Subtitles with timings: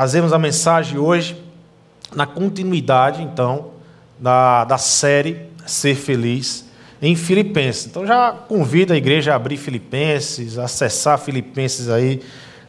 [0.00, 1.36] trazemos a mensagem hoje
[2.16, 3.72] na continuidade, então,
[4.18, 6.64] da, da série Ser Feliz
[7.02, 7.84] em Filipenses.
[7.84, 12.22] Então já convido a igreja a abrir Filipenses, acessar Filipenses aí,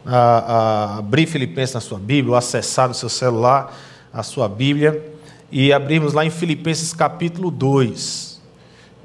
[0.06, 3.74] a, a abrir Filipenses na sua Bíblia, ou acessar no seu celular
[4.12, 5.02] a sua Bíblia
[5.50, 8.42] e abrirmos lá em Filipenses capítulo 2.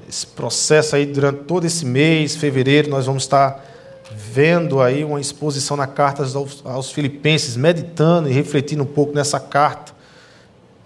[0.09, 3.63] Esse processo aí durante todo esse mês, fevereiro, nós vamos estar
[4.11, 9.39] vendo aí uma exposição na carta aos, aos Filipenses, meditando e refletindo um pouco nessa
[9.39, 9.93] carta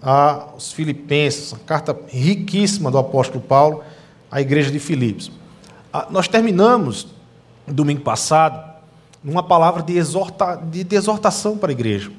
[0.02, 3.84] aos Filipenses, uma carta riquíssima do apóstolo Paulo
[4.30, 5.30] à igreja de Filipos.
[5.92, 7.06] Ah, nós terminamos,
[7.66, 8.72] domingo passado,
[9.22, 12.10] numa palavra de, exorta, de, de exortação para a igreja.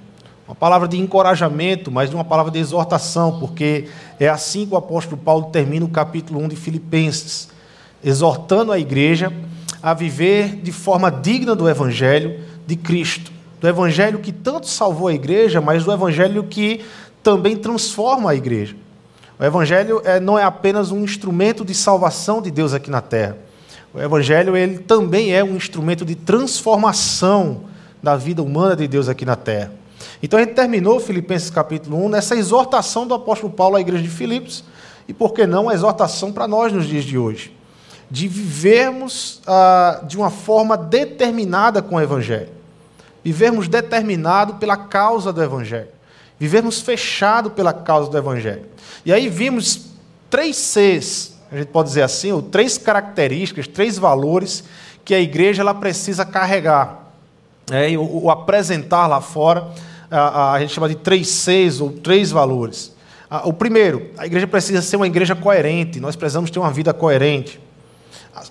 [0.48, 3.90] Uma palavra de encorajamento, mas uma palavra de exortação, porque
[4.20, 7.50] é assim que o apóstolo Paulo termina o capítulo 1 de Filipenses,
[8.04, 9.34] exortando a igreja
[9.84, 13.32] a viver de forma digna do evangelho de Cristo.
[13.60, 16.84] Do evangelho que tanto salvou a igreja, mas do evangelho que
[17.22, 18.76] também transforma a igreja.
[19.40, 23.38] O Evangelho é, não é apenas um instrumento de salvação de Deus aqui na terra.
[23.94, 27.62] O Evangelho ele também é um instrumento de transformação
[28.02, 29.72] da vida humana de Deus aqui na terra.
[30.22, 34.10] Então a gente terminou Filipenses capítulo 1 nessa exortação do apóstolo Paulo à igreja de
[34.10, 34.64] Filipos,
[35.08, 37.54] e por que não a exortação para nós nos dias de hoje?
[38.14, 42.50] De vivermos ah, de uma forma determinada com o Evangelho.
[43.24, 45.88] Vivermos determinado pela causa do Evangelho.
[46.38, 48.66] Vivermos fechado pela causa do Evangelho.
[49.04, 49.88] E aí vimos
[50.30, 54.64] três Cs, a gente pode dizer assim, ou três características, três valores
[55.04, 57.12] que a igreja ela precisa carregar.
[57.72, 59.70] É, e o, o, apresentar lá fora,
[60.12, 62.94] a, a, gente chama de três Cs ou três valores.
[63.44, 67.60] o primeiro, a igreja precisa ser uma igreja coerente, nós precisamos ter uma vida coerente.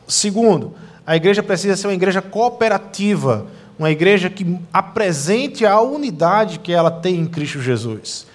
[0.07, 0.75] Segundo,
[1.07, 3.47] a igreja precisa ser uma igreja cooperativa,
[3.79, 8.27] uma igreja que apresente a unidade que ela tem em Cristo Jesus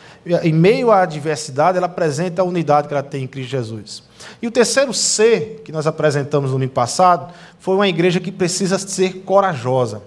[0.44, 4.04] em meio à adversidade, ela apresenta a unidade que ela tem em Cristo Jesus.
[4.42, 8.78] E o terceiro C, que nós apresentamos no ano passado, foi uma igreja que precisa
[8.78, 10.02] ser corajosa.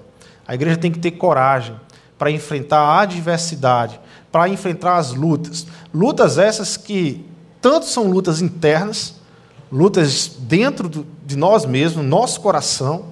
[0.47, 1.75] A igreja tem que ter coragem
[2.19, 3.99] para enfrentar a adversidade,
[4.31, 5.67] para enfrentar as lutas.
[5.95, 7.25] Lutas essas que
[7.61, 9.15] tanto são lutas internas,
[9.71, 13.07] lutas dentro de nós mesmos, nosso coração,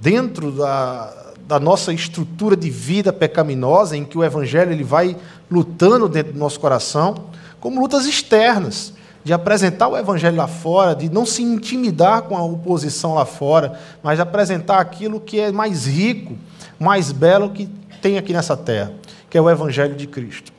[0.00, 1.12] dentro da,
[1.46, 5.16] da nossa estrutura de vida pecaminosa, em que o Evangelho ele vai
[5.50, 7.14] lutando dentro do nosso coração,
[7.58, 8.92] como lutas externas,
[9.24, 13.78] de apresentar o Evangelho lá fora, de não se intimidar com a oposição lá fora,
[14.02, 16.36] mas apresentar aquilo que é mais rico,
[16.78, 17.68] mais belo que
[18.00, 18.92] tem aqui nessa terra,
[19.28, 20.52] que é o Evangelho de Cristo.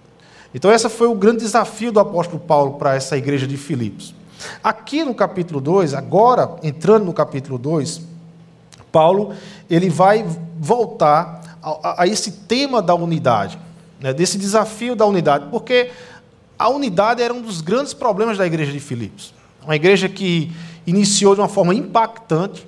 [0.54, 4.14] Então, esse foi o grande desafio do apóstolo Paulo para essa igreja de Filipos.
[4.64, 8.02] Aqui no capítulo 2, agora entrando no capítulo 2,
[8.92, 9.34] Paulo
[9.70, 10.26] ele vai
[10.58, 13.60] voltar a, a esse tema da unidade,
[14.00, 15.92] né, desse desafio da unidade, porque
[16.58, 19.34] a unidade era um dos grandes problemas da igreja de Filipos.
[19.64, 20.52] Uma igreja que
[20.86, 22.68] iniciou de uma forma impactante,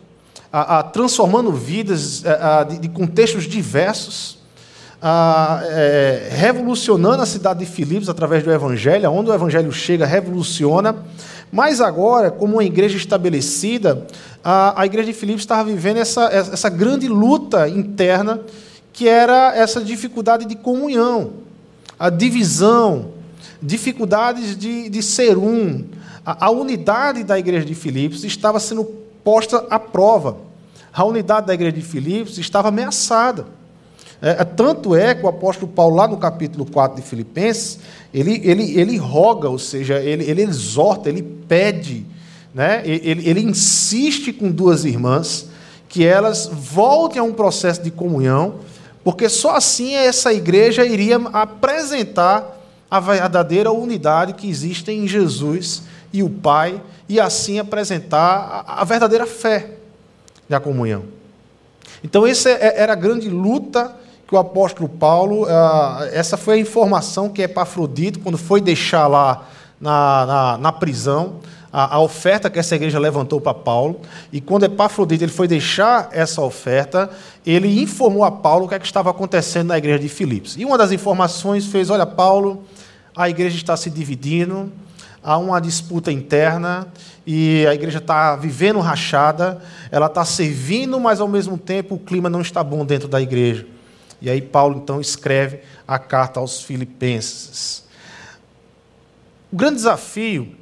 [0.52, 4.40] a, a transformando vidas a, de, de, contextos diversos,
[5.02, 10.96] é, revolucionando a cidade de Filipos através do Evangelho, onde o Evangelho chega, revoluciona.
[11.52, 14.08] Mas agora, como uma igreja estabelecida,
[14.44, 18.40] a, a igreja de Filipos estava vivendo essa, essa grande luta interna,
[18.94, 21.34] que era essa dificuldade de comunhão,
[22.00, 23.12] a divisão,
[23.62, 25.84] dificuldades de, de ser um.
[26.26, 28.84] A, a unidade da igreja de Filipos estava sendo
[29.24, 30.38] posta à prova.
[30.94, 33.46] A unidade da igreja de Filipos estava ameaçada.
[34.22, 37.80] É, é, tanto é que o apóstolo Paulo, lá no capítulo 4 de Filipenses,
[38.14, 42.06] ele, ele, ele roga, ou seja, ele, ele exorta, ele pede,
[42.54, 42.84] né?
[42.86, 45.48] ele, ele insiste com duas irmãs
[45.90, 48.56] que elas voltem a um processo de comunhão,
[49.04, 52.60] porque só assim essa igreja iria apresentar
[52.90, 55.84] a verdadeira unidade que existe em Jesus
[56.14, 59.72] e o Pai, e assim apresentar a verdadeira fé
[60.48, 61.06] da comunhão.
[62.04, 63.96] Então, essa é, era a grande luta
[64.32, 69.46] que o apóstolo Paulo, ah, essa foi a informação que Epafrodito, quando foi deixar lá
[69.80, 74.00] na, na, na prisão, a, a, oferta que essa igreja levantou para Paulo,
[74.32, 77.10] e quando Epafrodito ele foi deixar essa oferta,
[77.46, 80.56] ele informou a Paulo o que, é que estava acontecendo na igreja de Filipos.
[80.58, 82.64] E uma das informações fez: olha, Paulo,
[83.14, 84.72] a igreja está se dividindo,
[85.22, 86.88] há uma disputa interna,
[87.28, 89.62] e a igreja está vivendo rachada,
[89.92, 93.68] ela está servindo, mas ao mesmo tempo o clima não está bom dentro da igreja.
[94.22, 97.84] E aí Paulo então escreve a carta aos Filipenses.
[99.52, 100.56] O grande desafio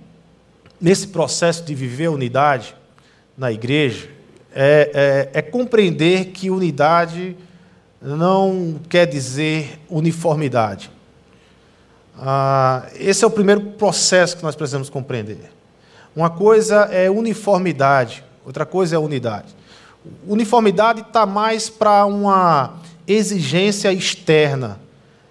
[0.79, 2.75] nesse processo de viver a unidade
[3.37, 4.09] na igreja
[4.53, 7.35] é, é, é compreender que unidade
[8.01, 10.89] não quer dizer uniformidade.
[12.17, 15.51] Ah, esse é o primeiro processo que nós precisamos compreender.
[16.15, 19.55] Uma coisa é uniformidade, outra coisa é unidade.
[20.27, 22.78] Uniformidade está mais para uma
[23.13, 24.79] exigência externa.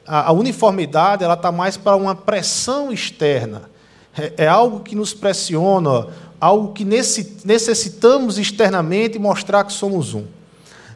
[0.07, 3.71] A, a uniformidade ela está mais para uma pressão externa.
[4.17, 6.09] É, é, algo que nos pressiona,
[6.41, 10.25] algo que necessitamos externamente mostrar que somos um.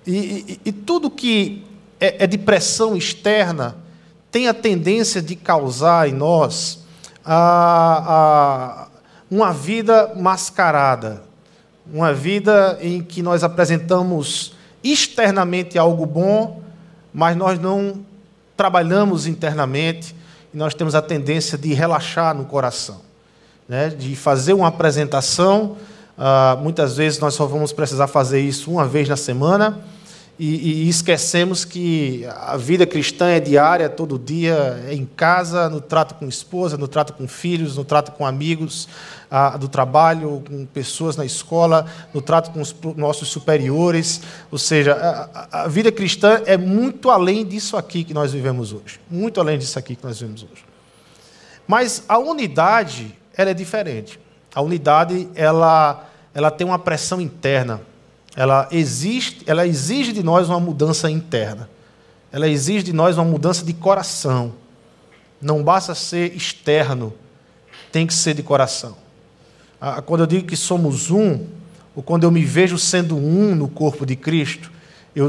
[0.04, 1.64] E, e, e tudo que
[2.00, 3.76] é, é de pressão externa
[4.32, 6.80] tem a tendência de causar em nós
[7.24, 8.88] a, a,
[9.30, 11.22] uma vida mascarada,
[11.92, 16.62] uma vida em que nós apresentamos externamente algo bom,
[17.12, 18.00] mas nós não
[18.56, 20.14] trabalhamos internamente
[20.52, 23.00] e nós temos a tendência de relaxar no coração,
[23.68, 23.88] né?
[23.88, 25.76] de fazer uma apresentação.
[26.16, 29.82] Uh, muitas vezes nós só vamos precisar fazer isso uma vez na semana
[30.38, 35.80] e, e, esquecemos que a vida cristã é diária, todo dia, é em casa, no
[35.80, 38.88] trato com esposa, no trato com filhos, no trato com amigos
[39.32, 44.20] ah, do trabalho, com pessoas na escola, no trato com os nossos superiores.
[44.50, 49.00] Ou seja, a, a vida cristã é muito além disso aqui que nós vivemos hoje.
[49.10, 50.64] Muito além disso aqui que nós vivemos hoje.
[51.66, 54.20] Mas a unidade, ela é diferente.
[54.54, 57.80] A unidade, ela, ela tem uma pressão interna
[58.34, 61.68] ela, existe, ela exige de nós uma mudança interna.
[62.30, 64.54] Ela exige de nós uma mudança de coração.
[65.40, 67.12] Não basta ser externo,
[67.90, 68.96] tem que ser de coração.
[70.06, 71.40] Quando eu digo que somos um,
[71.94, 74.70] ou quando eu me vejo sendo um no corpo de Cristo,
[75.14, 75.28] eu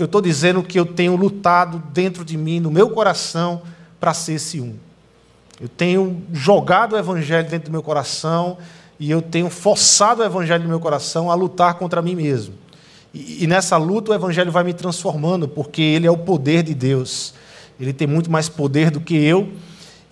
[0.00, 3.62] estou dizendo que eu tenho lutado dentro de mim, no meu coração,
[4.00, 4.74] para ser esse um.
[5.60, 8.58] Eu tenho jogado o Evangelho dentro do meu coração
[8.98, 12.54] e eu tenho forçado o Evangelho no meu coração a lutar contra mim mesmo.
[13.14, 16.74] E, e nessa luta o Evangelho vai me transformando, porque ele é o poder de
[16.74, 17.34] Deus.
[17.78, 19.52] Ele tem muito mais poder do que eu,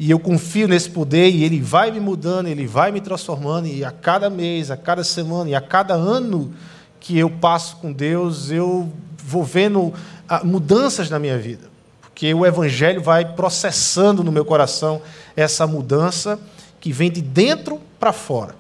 [0.00, 3.84] e eu confio nesse poder, e ele vai me mudando, ele vai me transformando, e
[3.84, 6.54] a cada mês, a cada semana, e a cada ano
[6.98, 8.90] que eu passo com Deus, eu
[9.22, 9.92] vou vendo
[10.26, 11.68] ah, mudanças na minha vida.
[12.00, 15.02] Porque o Evangelho vai processando no meu coração
[15.36, 16.40] essa mudança
[16.80, 18.54] que vem de dentro para fora.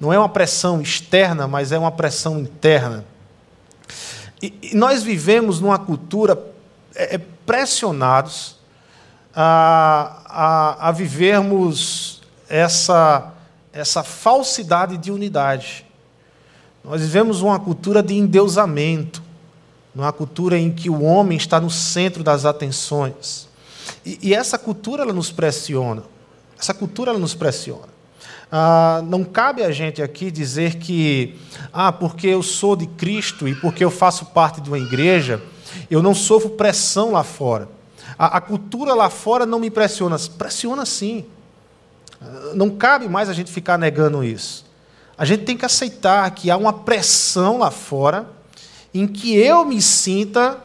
[0.00, 3.04] Não é uma pressão externa, mas é uma pressão interna.
[4.42, 6.36] E, nós vivemos numa cultura
[6.96, 8.56] é, é, pressionados
[9.32, 13.32] a, a, a vivermos essa,
[13.72, 15.84] essa falsidade de unidade.
[16.84, 19.22] Nós vivemos uma cultura de endeusamento,
[19.94, 23.48] numa cultura em que o homem está no centro das atenções.
[24.04, 26.02] E, e essa cultura ela nos pressiona.
[26.58, 27.88] Essa cultura ela nos pressiona.
[28.50, 31.38] Ah, não cabe a gente aqui dizer que,
[31.72, 35.40] ah, porque eu sou de Cristo e porque eu faço parte de uma igreja,
[35.90, 37.68] eu não sofro pressão lá fora.
[38.20, 40.18] A, a cultura lá fora não me pressiona.
[40.36, 41.24] Pressiona sim.
[42.52, 44.66] Não cabe mais a gente ficar negando isso.
[45.16, 48.28] A gente tem que aceitar que há uma pressão lá fora
[48.92, 50.58] em que eu me sinta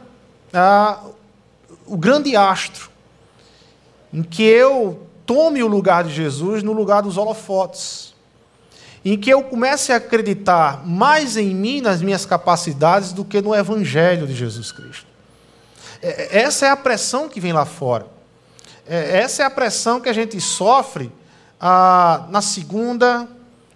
[0.52, 1.00] ah,
[1.86, 2.90] o grande astro,
[4.12, 8.14] em que eu tome o lugar de Jesus no lugar dos holofotes.
[9.02, 13.54] Em que eu comece a acreditar mais em mim, nas minhas capacidades, do que no
[13.54, 15.15] Evangelho de Jesus Cristo.
[16.02, 18.06] É, essa é a pressão que vem lá fora.
[18.86, 21.10] É, essa é a pressão que a gente sofre
[21.60, 23.28] ah, na segunda,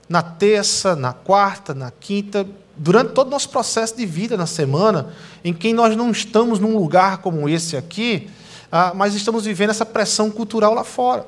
[0.09, 5.13] na terça, na quarta, na quinta, durante todo o nosso processo de vida na semana,
[5.45, 8.31] em que nós não estamos num lugar como esse aqui,
[8.71, 11.27] ah, mas estamos vivendo essa pressão cultural lá fora.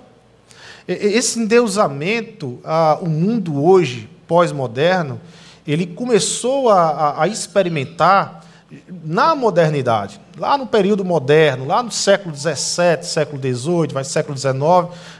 [0.86, 5.20] Esse endeusamento, ah, o mundo hoje, pós-moderno,
[5.66, 8.41] ele começou a, experimentar
[9.04, 14.54] na modernidade, lá no período moderno, lá no século XVII, século XVIII, vai século XIX,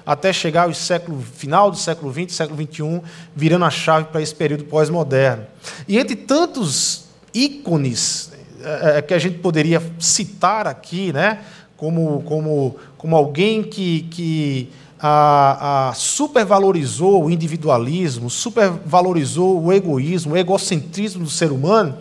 [0.07, 3.03] até chegar ao século final do século XX, século XXI,
[3.35, 5.47] virando a chave para esse período pós-moderno.
[5.87, 7.05] E entre tantos
[7.35, 8.33] ícones
[8.63, 11.41] é, que a gente poderia citar aqui, né,
[11.77, 20.37] como, como, como alguém que, que a, a supervalorizou o individualismo, supervalorizou o egoísmo, o
[20.37, 21.99] egocentrismo do ser humano,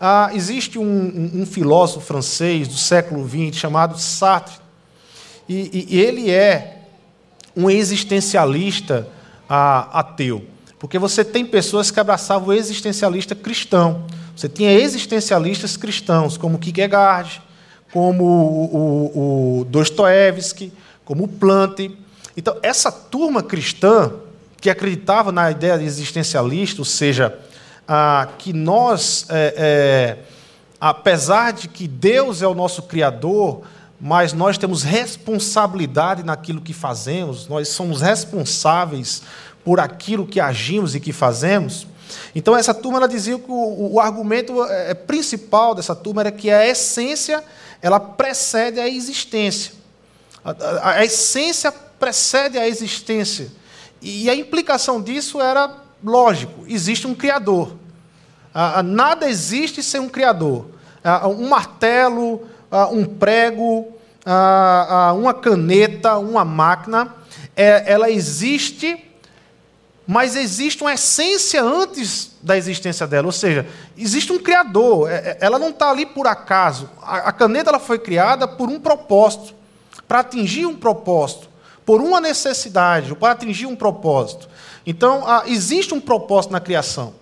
[0.00, 4.58] ah, existe um, um, um, filósofo francês do século XX chamado Sartre,
[5.48, 6.82] e, e ele é
[7.56, 9.08] um existencialista
[9.48, 10.44] ah, ateu,
[10.78, 14.04] porque você tem pessoas que abraçavam o existencialista cristão.
[14.36, 17.40] Você tinha existencialistas cristãos, como Kierkegaard,
[17.90, 20.70] como o, o, o Dostoevsky,
[21.04, 21.96] como Plante,
[22.36, 24.12] então, essa turma cristã
[24.60, 27.36] que acreditava na ideia existencialista, ou seja,
[28.38, 30.18] que nós é,
[30.80, 33.62] apesar de que Deus é o nosso Criador,
[34.00, 39.22] mas nós temos responsabilidade naquilo que fazemos, nós somos responsáveis
[39.64, 41.86] por aquilo que agimos e que fazemos.
[42.34, 46.50] Então, essa turma ela dizia que o, o argumento é, principal dessa turma era que
[46.50, 47.42] a essência
[47.82, 49.72] ela precede a existência.
[50.44, 53.50] A, a, a essência precede a existência.
[54.00, 55.68] E a implicação disso era
[56.02, 57.74] lógico: existe um Criador.
[58.84, 60.66] Nada existe sem um Criador.
[61.24, 62.46] Um martelo,
[62.90, 63.86] um prego,
[65.14, 67.14] uma caneta, uma máquina,
[67.54, 69.02] é, ela existe,
[70.06, 73.26] mas existe uma essência antes da existência dela.
[73.26, 75.10] Ou seja, existe um Criador.
[75.10, 76.90] É, é, ela não está ali por acaso.
[77.00, 79.54] A caneta ela foi criada por um propósito,
[80.06, 81.48] para atingir um propósito
[81.84, 84.48] por uma necessidade, para atingir um propósito.
[84.86, 87.14] Então, existe um propósito na criação.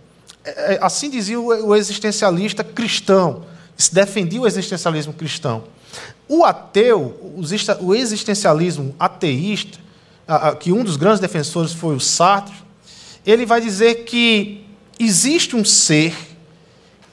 [0.45, 5.65] É, é, assim dizia o existencialista cristão, se defendia o existencialismo cristão.
[6.29, 7.35] O ateu,
[7.81, 9.79] o existencialismo ateísta,
[10.61, 12.55] que um dos grandes defensores foi o Sartre,
[13.27, 14.65] ele vai dizer que
[14.99, 16.15] existe um ser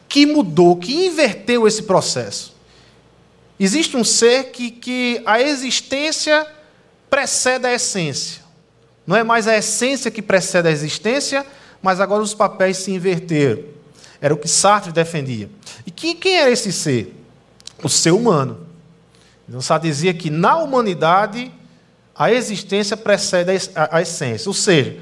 [0.07, 2.53] que mudou, que inverteu esse processo.
[3.59, 6.45] Existe um ser que, que a existência
[7.09, 8.40] precede a essência.
[9.11, 11.45] Não é mais a essência que precede a existência,
[11.81, 13.61] mas agora os papéis se inverteram.
[14.21, 15.49] Era o que Sartre defendia.
[15.85, 17.13] E quem, quem era esse ser?
[17.83, 18.65] O ser humano.
[19.49, 21.51] Então, Sartre dizia que na humanidade
[22.15, 24.47] a existência precede a, essência.
[24.47, 24.97] Ou seja,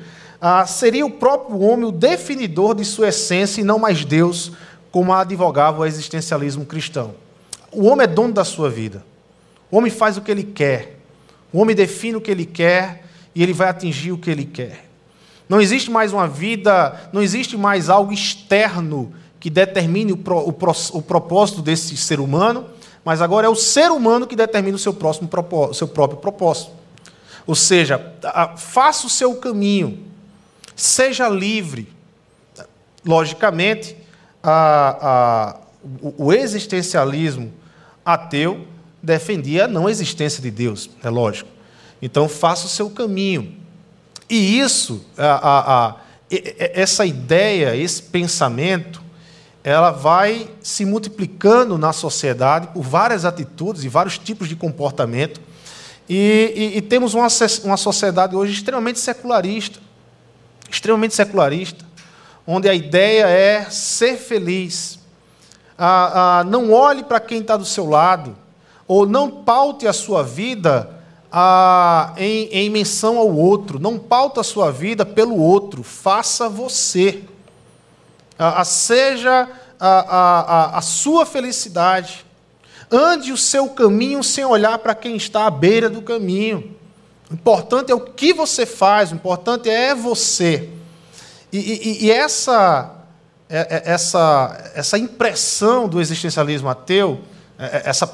[0.66, 4.54] seria o próprio homem o definidor de sua essência e não mais Deus,
[4.92, 7.13] como advogava o existencialismo cristão.
[7.72, 9.06] O homem é dono da sua vida.
[9.70, 10.98] O homem faz o que ele quer.
[11.54, 14.90] O homem define o que ele quer e ele vai atingir o que ele quer.
[15.48, 20.54] Não existe mais uma vida, não existe mais algo externo que determine o, pro, o,
[20.54, 22.66] pro, o propósito desse ser humano,
[23.04, 26.72] mas agora é o ser humano que determina o seu, próximo propósito, seu próprio propósito.
[27.48, 28.14] Ou seja,
[28.58, 30.00] faça o seu caminho,
[30.76, 31.92] seja livre.
[33.04, 33.96] Logicamente,
[34.44, 35.56] a, a,
[36.18, 37.52] o existencialismo
[38.06, 38.68] ateu
[39.02, 41.50] defendia a não existência de Deus, é lógico.
[42.01, 43.56] Então, faça o seu caminho.
[44.29, 45.96] E isso, a, a, a,
[46.29, 49.01] essa ideia, esse pensamento,
[49.63, 55.41] ela vai se multiplicando na sociedade por várias atitudes e vários tipos de comportamento.
[56.08, 57.27] E, e, e temos uma,
[57.63, 59.79] uma sociedade hoje extremamente secularista
[60.70, 61.84] extremamente secularista,
[62.46, 65.00] onde a ideia é ser feliz.
[65.77, 68.36] Ah, ah, não olhe para quem está do seu lado
[68.88, 70.99] ou não paute a sua vida
[71.32, 77.24] ah, em, em menção ao outro, não pauta a sua vida pelo outro, faça você.
[78.66, 79.48] Seja
[79.80, 82.26] a, a, a sua felicidade.
[82.92, 86.76] Ande o seu caminho sem olhar para quem está à beira do caminho.
[87.30, 90.70] O importante é o que você faz, o importante é você.
[91.54, 92.96] E, e, e essa,
[93.48, 97.20] é, é, essa, essa impressão do existencialismo ateu,
[97.58, 98.08] é, essa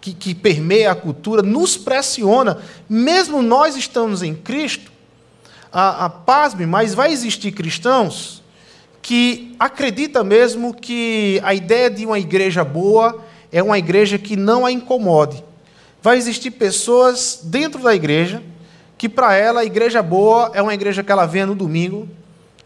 [0.00, 4.90] que, que permeia a cultura nos pressiona, mesmo nós estamos em Cristo,
[5.72, 8.42] a, a pasme, mas vai existir cristãos
[9.02, 14.66] que acredita mesmo que a ideia de uma igreja boa é uma igreja que não
[14.66, 15.42] a incomode.
[16.02, 18.42] Vai existir pessoas dentro da igreja
[18.96, 22.08] que para ela a igreja boa é uma igreja que ela vem no domingo,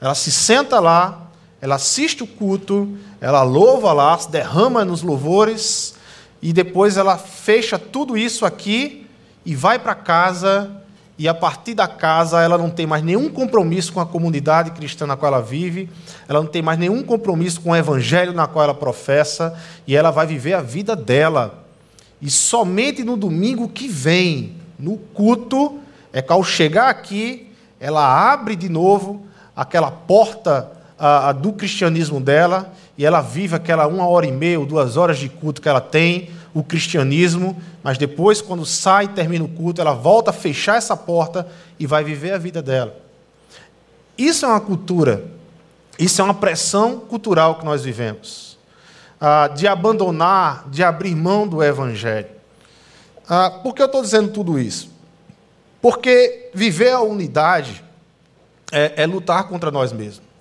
[0.00, 5.94] ela se senta lá, ela assiste o culto, ela louva lá, se derrama nos louvores,
[6.42, 9.06] e depois ela fecha tudo isso aqui
[9.46, 10.70] e vai para casa,
[11.16, 15.06] e a partir da casa ela não tem mais nenhum compromisso com a comunidade cristã
[15.06, 15.88] na qual ela vive,
[16.28, 19.56] ela não tem mais nenhum compromisso com o evangelho na qual ela professa,
[19.86, 21.64] e ela vai viver a vida dela.
[22.20, 25.78] E somente no domingo que vem, no culto,
[26.12, 30.70] é que ao chegar aqui, ela abre de novo aquela porta
[31.40, 35.28] do cristianismo dela e ela vive aquela uma hora e meia ou duas horas de
[35.28, 39.94] culto que ela tem, o cristianismo, mas depois, quando sai e termina o culto, ela
[39.94, 42.94] volta a fechar essa porta e vai viver a vida dela.
[44.18, 45.24] Isso é uma cultura,
[45.98, 48.58] isso é uma pressão cultural que nós vivemos,
[49.18, 52.28] ah, de abandonar, de abrir mão do evangelho.
[53.26, 54.92] Ah, por que eu estou dizendo tudo isso?
[55.80, 57.82] Porque viver a unidade
[58.70, 60.31] é, é lutar contra nós mesmos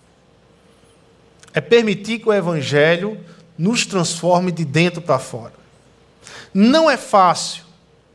[1.54, 3.18] é permitir que o Evangelho
[3.58, 5.54] nos transforme de dentro para fora.
[6.54, 7.64] Não é fácil,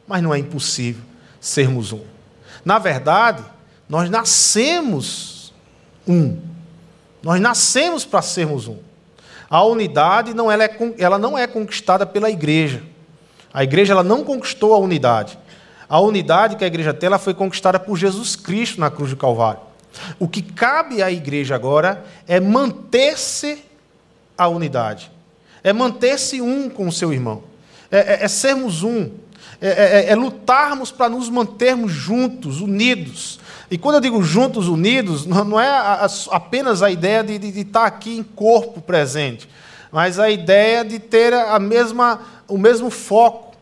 [0.06, 1.02] mas não é impossível
[1.40, 2.02] sermos um.
[2.64, 3.44] Na verdade,
[3.88, 5.54] nós nascemos
[6.06, 6.38] um.
[7.22, 8.78] Nós nascemos para sermos um.
[9.48, 12.82] A unidade não, ela, é, ela não é conquistada pela igreja.
[13.54, 15.38] A igreja ela não conquistou a unidade.
[15.88, 19.16] A unidade que a igreja tem ela foi conquistada por Jesus Cristo na cruz do
[19.16, 19.60] Calvário.
[20.18, 23.64] O que cabe à igreja agora é manter-se
[24.36, 25.10] a unidade,
[25.62, 27.42] é manter-se um com o seu irmão,
[27.90, 29.10] é, é, é sermos um,
[29.60, 33.40] é, é, é, é lutarmos para nos mantermos juntos, unidos.
[33.70, 35.68] E quando eu digo juntos, unidos, não é
[36.30, 39.48] apenas a ideia de, de, de estar aqui em corpo presente,
[39.90, 43.56] mas a ideia de ter a mesma, o mesmo foco,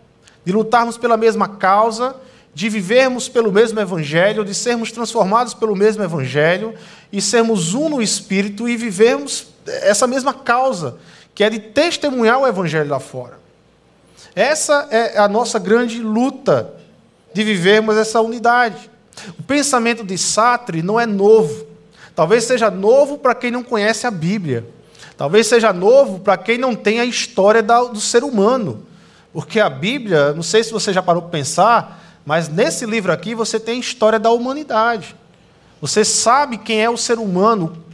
[0.44, 2.16] de lutarmos pela mesma causa,
[2.54, 6.74] de vivermos pelo mesmo Evangelho, de sermos transformados pelo mesmo Evangelho
[7.12, 10.96] e sermos um no Espírito e vivermos essa mesma causa,
[11.34, 13.38] que é de testemunhar o Evangelho lá fora.
[14.36, 16.74] Essa é a nossa grande luta
[17.32, 18.90] de vivermos essa unidade.
[19.38, 21.66] O pensamento de Sartre não é novo.
[22.14, 24.64] Talvez seja novo para quem não conhece a Bíblia.
[25.16, 28.86] Talvez seja novo para quem não tem a história do ser humano.
[29.32, 33.34] Porque a Bíblia, não sei se você já parou para pensar, mas nesse livro aqui
[33.34, 35.14] você tem a história da humanidade.
[35.80, 37.84] Você sabe quem é o ser humano,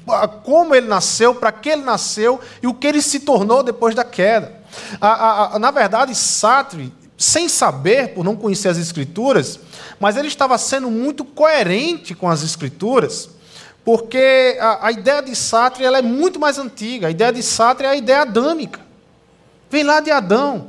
[0.44, 4.04] como ele nasceu, para que ele nasceu e o que ele se tornou depois da
[4.04, 4.60] queda.
[5.00, 9.58] A, a, a, na verdade, Sartre, sem saber, por não conhecer as Escrituras,
[9.98, 13.28] mas ele estava sendo muito coerente com as Escrituras,
[13.84, 17.08] porque a, ideia de Sartre ela é muito mais antiga.
[17.08, 18.80] A ideia de Sartre é a ideia adâmica.
[19.68, 20.68] Vem lá de Adão.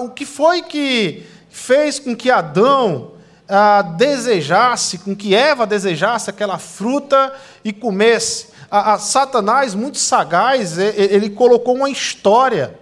[0.00, 1.24] o que foi que
[1.58, 3.12] fez com que Adão
[3.48, 7.32] ah, desejasse, com que Eva desejasse aquela fruta
[7.64, 8.48] e comesse.
[8.70, 12.78] A, a Satanás, muito sagaz, ele, colocou uma história.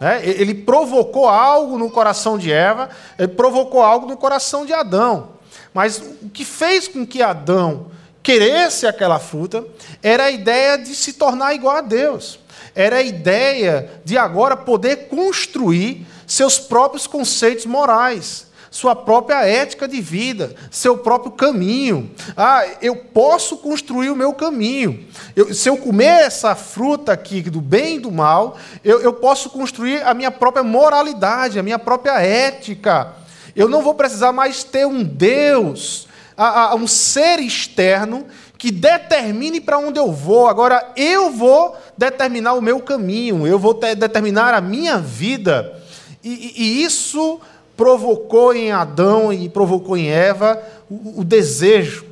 [0.00, 0.20] Né?
[0.24, 5.36] Ele provocou algo no coração de Eva, ele provocou algo no coração de Adão.
[5.72, 7.86] Mas o que fez com que Adão
[8.22, 9.64] queresse aquela fruta
[10.02, 12.40] era a ideia de se tornar igual a Deus.
[12.74, 20.02] Era a ideia de agora poder construir seus próprios conceitos morais sua própria ética de
[20.02, 22.10] vida, seu próprio caminho.
[22.36, 25.06] Ah, eu posso construir o meu caminho.
[25.34, 29.48] Eu, se eu comer essa fruta aqui do bem e do mal, eu, eu posso
[29.48, 33.14] construir a minha própria moralidade, a minha própria ética.
[33.54, 38.26] Eu não vou precisar mais ter um Deus, a, a, um ser externo
[38.58, 40.48] que determine para onde eu vou.
[40.48, 45.82] Agora eu vou determinar o meu caminho, eu vou determinar a minha vida.
[46.26, 47.40] E, e isso
[47.76, 50.60] provocou em Adão e provocou em Eva
[50.90, 52.04] o, o desejo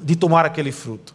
[0.00, 1.14] de tomar aquele fruto.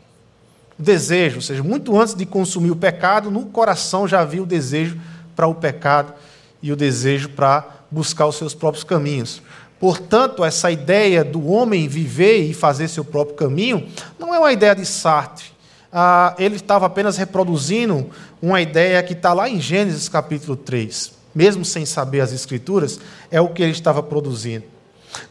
[0.78, 4.46] O desejo, ou seja, muito antes de consumir o pecado, no coração já havia o
[4.46, 5.00] desejo
[5.36, 6.14] para o pecado
[6.62, 9.42] e o desejo para buscar os seus próprios caminhos.
[9.80, 13.88] Portanto, essa ideia do homem viver e fazer seu próprio caminho
[14.20, 15.52] não é uma ideia de Sartre.
[15.92, 18.08] Ah, ele estava apenas reproduzindo
[18.42, 23.00] uma ideia que está lá em Gênesis capítulo 3 mesmo sem saber as escrituras,
[23.32, 24.66] é o que ele estava produzindo.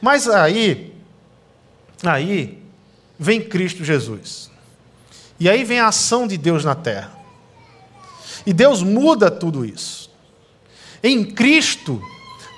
[0.00, 0.94] Mas aí,
[2.04, 2.62] aí
[3.18, 4.50] vem Cristo Jesus.
[5.38, 7.12] E aí vem a ação de Deus na terra.
[8.46, 10.10] E Deus muda tudo isso.
[11.02, 12.02] Em Cristo,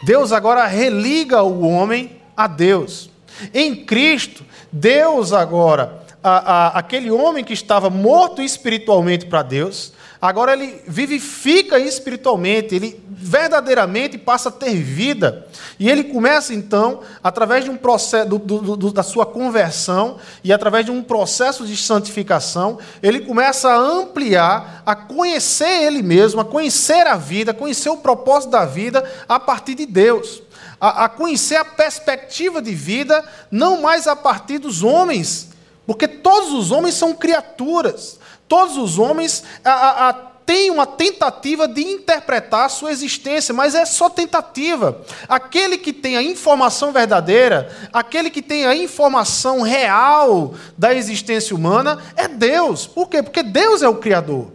[0.04, 3.11] Deus agora religa o homem a Deus.
[3.52, 9.92] Em Cristo, Deus agora, a, a, aquele homem que estava morto espiritualmente para Deus,
[10.26, 15.46] agora ele vivifica espiritualmente, ele verdadeiramente passa a ter vida.
[15.78, 20.50] E ele começa então, através de um processo do, do, do, da sua conversão e
[20.50, 26.44] através de um processo de santificação, ele começa a ampliar, a conhecer ele mesmo, a
[26.46, 30.42] conhecer a vida, a conhecer o propósito da vida a partir de Deus.
[30.80, 35.50] A, a conhecer a perspectiva de vida, não mais a partir dos homens,
[35.87, 38.23] porque todos os homens são criaturas.
[38.48, 43.85] Todos os homens a, a, a, têm uma tentativa de interpretar sua existência, mas é
[43.85, 45.00] só tentativa.
[45.28, 52.02] Aquele que tem a informação verdadeira, aquele que tem a informação real da existência humana,
[52.16, 52.87] é Deus.
[52.87, 53.22] Por quê?
[53.22, 54.52] Porque Deus é o Criador.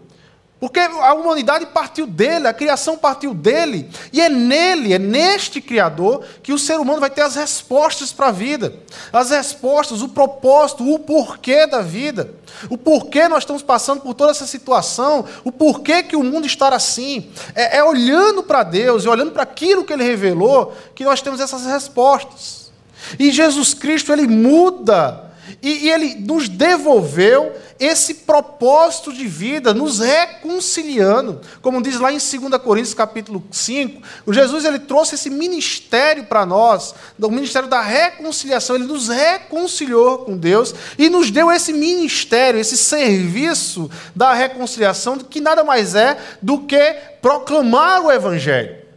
[0.59, 6.25] Porque a humanidade partiu dele, a criação partiu dele, e é nele, é neste Criador,
[6.43, 8.73] que o ser humano vai ter as respostas para a vida,
[9.13, 12.33] as respostas, o propósito, o porquê da vida,
[12.69, 16.67] o porquê nós estamos passando por toda essa situação, o porquê que o mundo está
[16.75, 17.31] assim.
[17.55, 21.39] É, é olhando para Deus e olhando para aquilo que Ele revelou que nós temos
[21.39, 22.69] essas respostas.
[23.17, 25.28] E Jesus Cristo, Ele muda
[25.61, 31.41] E, e, ele nos devolveu esse propósito de vida, nos reconciliando.
[31.61, 36.45] Como diz lá em 2 Coríntios capítulo 5, o Jesus ele trouxe esse ministério para
[36.45, 38.75] nós, o ministério da reconciliação.
[38.75, 45.39] Ele nos reconciliou com Deus e nos deu esse ministério, esse serviço da reconciliação, que
[45.39, 48.88] nada mais é do que proclamar o Evangelho.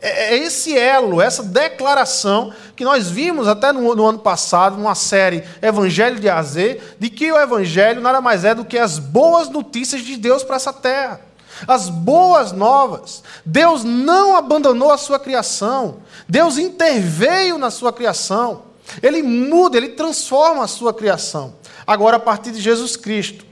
[0.00, 4.94] É, é esse elo, essa declaração que nós vimos até no, no, ano passado, numa
[4.94, 9.48] série Evangelho de Azer, de que o Evangelho nada mais é do que as boas
[9.48, 11.20] notícias de Deus para essa terra.
[11.66, 13.22] As boas novas.
[13.44, 15.98] Deus não abandonou a sua criação.
[16.28, 18.62] Deus interveio na sua criação.
[19.02, 21.54] Ele muda, ele transforma a sua criação.
[21.86, 23.44] Agora, a partir de Jesus Cristo.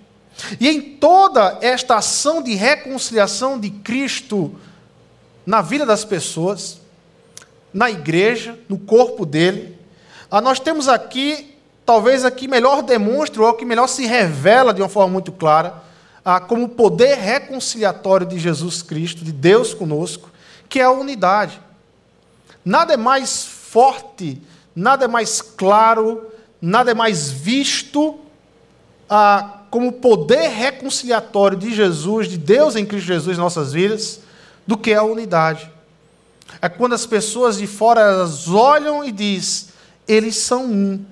[0.61, 4.55] E em toda esta ação de reconciliação de Cristo
[5.49, 6.79] na vida das pessoas,
[7.73, 9.79] na igreja, no corpo dele.
[10.31, 11.57] Ah, nós temos aqui,
[11.87, 15.83] talvez aqui melhor demonstre, ou que melhor se revela de uma forma muito clara,
[16.23, 20.29] ah, como o poder reconciliatório de Jesus Cristo, de Deus conosco,
[20.69, 21.59] que é a unidade.
[22.63, 24.43] Nada é mais forte,
[24.77, 26.27] nada é mais claro,
[26.61, 28.19] nada é mais visto
[29.09, 34.28] ah, como poder reconciliatório de Jesus, de Deus em Cristo Jesus em nossas vidas,
[34.69, 35.73] do que a unidade.
[36.61, 39.71] É quando as pessoas de fora elas olham e diz:
[40.07, 41.05] eles são um.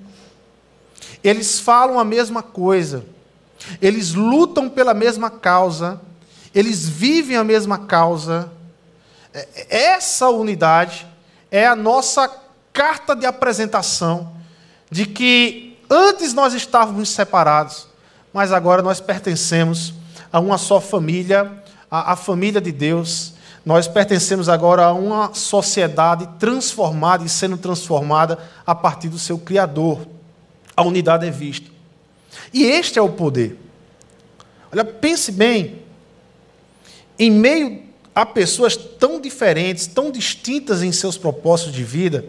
[1.23, 3.03] Eles falam a mesma coisa.
[3.81, 5.99] Eles lutam pela mesma causa.
[6.53, 8.51] Eles vivem a mesma causa.
[9.33, 9.47] É,
[9.93, 11.07] essa unidade
[11.49, 12.31] é a nossa
[12.71, 14.35] carta de apresentação
[14.91, 17.87] de que antes nós estávamos separados,
[18.31, 19.95] mas agora nós pertencemos
[20.31, 23.33] a uma só família, a, a família de Deus,
[23.67, 30.07] nós pertencemos agora a uma sociedade transformada e sendo transformada a partir do seu Criador.
[30.73, 31.69] A unidade é vista.
[32.53, 33.59] E este é o poder.
[34.71, 35.81] Olha, pense bem.
[37.19, 37.83] Em meio
[38.15, 42.23] a pessoas tão diferentes, tão distintas em seus propósitos de vida,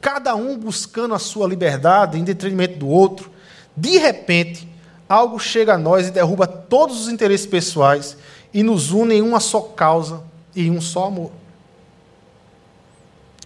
[0.00, 3.30] cada um buscando a sua liberdade em detrimento do outro,
[3.76, 4.66] de repente,
[5.06, 8.16] algo chega a nós e derruba todos os interesses pessoais
[8.50, 11.32] e nos une em uma só causa, e um só amor.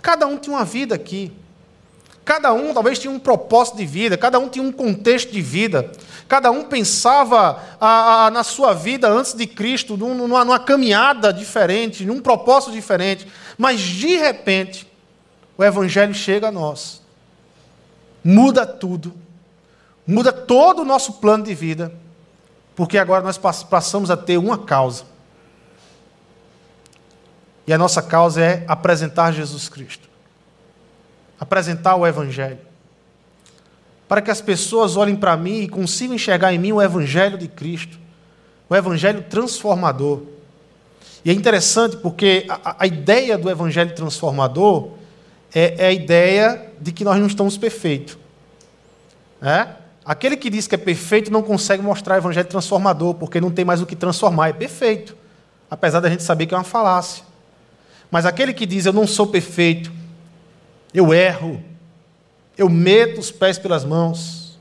[0.02, 1.32] Cada um tinha uma vida aqui.
[2.24, 5.92] Cada um talvez tinha um propósito de vida, cada um tinha um contexto de vida,
[6.26, 12.06] cada um pensava a, a, na sua vida antes de Cristo, numa, numa caminhada diferente,
[12.06, 13.26] num propósito diferente,
[13.58, 14.90] mas de repente
[15.58, 17.02] o Evangelho chega a nós,
[18.24, 19.12] muda tudo,
[20.06, 21.92] muda todo o nosso plano de vida,
[22.74, 25.13] porque agora nós passamos a ter uma causa
[27.66, 30.08] e a nossa causa é apresentar Jesus Cristo.
[31.40, 32.58] Apresentar o Evangelho.
[34.06, 37.48] Para que as pessoas olhem para mim e consigam enxergar em mim o Evangelho de
[37.48, 37.98] Cristo.
[38.68, 40.22] O Evangelho transformador.
[41.24, 44.90] E é interessante porque a, a ideia do Evangelho transformador
[45.54, 48.18] é, é, a ideia de que nós não estamos perfeitos.
[49.40, 49.68] É?
[50.04, 53.64] Aquele que diz que é perfeito não consegue mostrar o Evangelho transformador, porque não tem
[53.64, 54.50] mais o que transformar.
[54.50, 55.16] É perfeito.
[55.70, 57.24] Apesar da gente saber que é uma falácia.
[58.14, 59.90] Mas aquele que diz eu não sou perfeito,
[60.94, 61.60] eu erro,
[62.56, 64.56] eu meto os pés pelas mãos.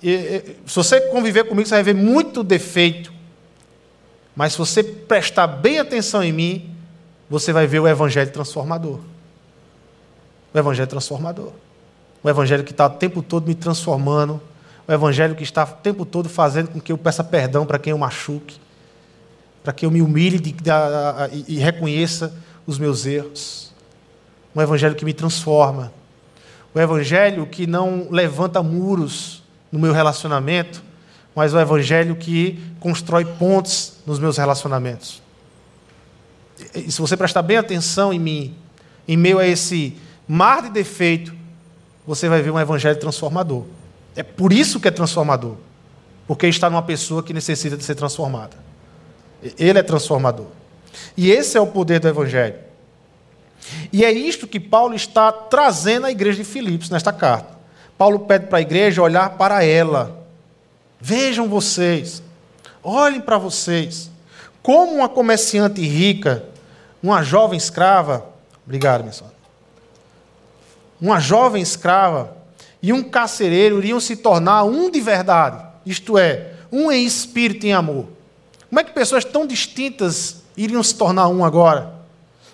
[0.00, 3.12] Se você conviver comigo, você vai ver muito defeito.
[4.36, 6.70] Mas se você prestar bem atenção em mim,
[7.28, 9.00] você vai ver o Evangelho transformador.
[10.54, 11.50] O Evangelho transformador.
[12.22, 14.40] O Evangelho que está o tempo todo me transformando.
[14.86, 17.90] O Evangelho que está o tempo todo fazendo com que eu peça perdão para quem
[17.90, 18.60] eu machuque
[19.62, 20.54] para que eu me humilhe de,
[21.32, 22.34] e, e reconheça
[22.66, 23.72] os meus erros.
[24.54, 25.92] Um evangelho que me transforma.
[26.74, 30.82] Um evangelho que não levanta muros no meu relacionamento,
[31.34, 35.22] mas um evangelho que constrói pontes nos meus relacionamentos.
[36.74, 38.54] E se você prestar bem atenção em mim,
[39.06, 39.96] em meio a esse
[40.28, 41.34] mar de defeito,
[42.06, 43.64] você vai ver um evangelho transformador.
[44.14, 45.56] É por isso que é transformador,
[46.26, 48.69] porque está numa pessoa que necessita de ser transformada.
[49.58, 50.46] Ele é transformador.
[51.16, 52.56] E esse é o poder do Evangelho.
[53.92, 57.58] E é isto que Paulo está trazendo à igreja de Filipos nesta carta.
[57.96, 60.24] Paulo pede para a igreja olhar para ela.
[61.00, 62.22] Vejam vocês,
[62.82, 64.10] olhem para vocês.
[64.62, 66.44] Como uma comerciante rica,
[67.02, 68.26] uma jovem escrava,
[68.64, 69.34] obrigado, minha senhora.
[71.00, 72.36] Uma jovem escrava
[72.82, 77.70] e um carcereiro iriam se tornar um de verdade, isto é, um em espírito e
[77.70, 78.06] em amor.
[78.70, 81.92] Como é que pessoas tão distintas iriam se tornar um agora?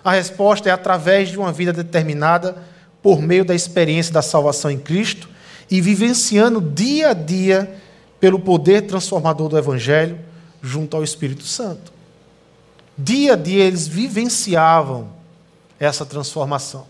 [0.03, 2.57] A resposta é através de uma vida determinada
[3.03, 5.29] por meio da experiência da salvação em Cristo
[5.69, 7.79] e vivenciando dia a dia
[8.19, 10.17] pelo poder transformador do Evangelho
[10.59, 11.93] junto ao Espírito Santo.
[12.97, 15.09] Dia a dia eles vivenciavam
[15.79, 16.87] essa transformação.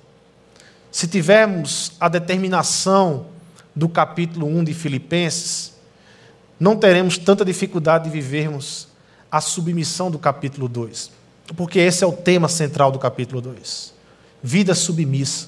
[0.89, 3.25] Se tivermos a determinação
[3.75, 5.73] do capítulo 1 de Filipenses,
[6.57, 8.87] não teremos tanta dificuldade de vivermos
[9.31, 11.11] a submissão do capítulo 2.
[11.55, 13.93] Porque esse é o tema central do capítulo 2.
[14.43, 15.47] Vida submissa.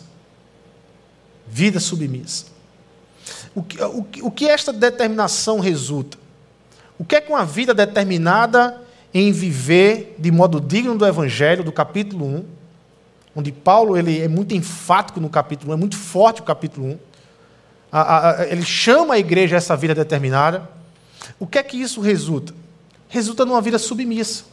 [1.47, 2.45] Vida submissa.
[3.53, 6.17] O que, o, o que esta determinação resulta?
[6.97, 8.81] O que é que uma vida determinada
[9.13, 12.45] em viver de modo digno do Evangelho, do capítulo 1,
[13.35, 16.99] onde Paulo ele é muito enfático no capítulo 1, é muito forte o capítulo 1.
[17.91, 20.69] A, a, ele chama a igreja a essa vida determinada.
[21.39, 22.53] O que é que isso resulta?
[23.09, 24.45] Resulta numa vida submissa.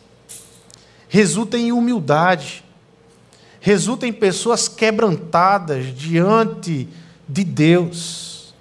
[1.09, 2.65] Resulta em humildade.
[3.61, 6.89] Resulta em pessoas quebrantadas diante
[7.29, 8.55] de Deus.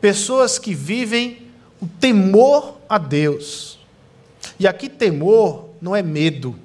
[0.00, 1.46] Pessoas que vivem
[1.80, 3.78] o temor a Deus.
[4.58, 6.56] E aqui temor não é medo,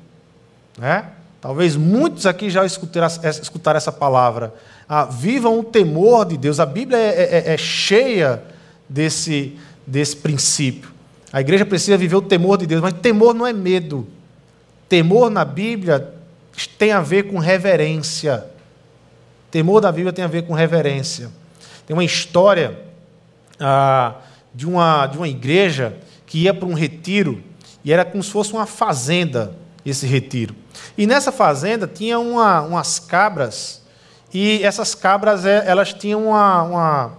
[0.78, 1.12] né?
[1.42, 4.54] Talvez muitos aqui já escutaram, essa palavra.
[4.88, 6.60] Ah, vivam o temor de Deus.
[6.60, 8.44] A Bíblia é, é, é cheia
[8.90, 10.97] desse, desse princípio.
[11.32, 14.08] A igreja precisa viver o temor de Deus, mas temor não é medo.
[14.88, 16.14] Temor na Bíblia
[16.78, 18.46] tem a ver com reverência.
[19.52, 21.30] Temor da Bíblia tem a ver com reverência.
[21.86, 22.80] Tem uma história
[23.60, 24.16] ah,
[24.54, 27.44] de, uma, de uma igreja que ia para um retiro
[27.84, 30.56] e era como se fosse uma fazenda esse retiro.
[30.98, 33.82] E nessa fazenda tinha uma, umas cabras
[34.34, 37.18] e essas cabras é, elas tinham uma, uma,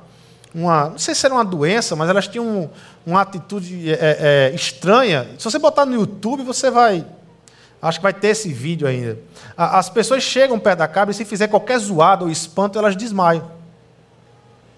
[0.55, 2.71] uma, não sei se era uma doença, mas elas tinham
[3.07, 5.29] uma atitude é, é, estranha.
[5.39, 7.05] Se você botar no YouTube, você vai.
[7.81, 9.19] Acho que vai ter esse vídeo ainda.
[9.57, 13.51] As pessoas chegam perto da cabra e se fizer qualquer zoada ou espanto, elas desmaiam.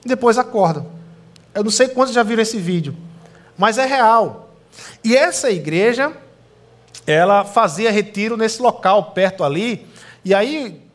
[0.04, 0.86] E depois acordam.
[1.54, 2.94] Eu não sei quantos já viram esse vídeo,
[3.56, 4.50] mas é real.
[5.02, 6.12] E essa igreja,
[7.06, 9.86] ela fazia retiro nesse local, perto ali,
[10.24, 10.89] e aí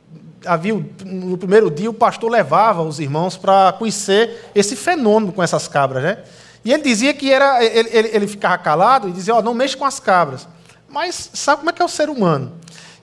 [0.46, 0.74] havia
[1.06, 6.04] no primeiro dia o pastor levava os irmãos para conhecer esse fenômeno com essas cabras,
[6.04, 6.24] né?
[6.64, 9.54] E ele dizia que era ele, ele, ele ficava calado e dizia, ó, oh, não
[9.54, 10.48] mexe com as cabras.
[10.90, 12.54] Mas sabe como é que é o ser humano?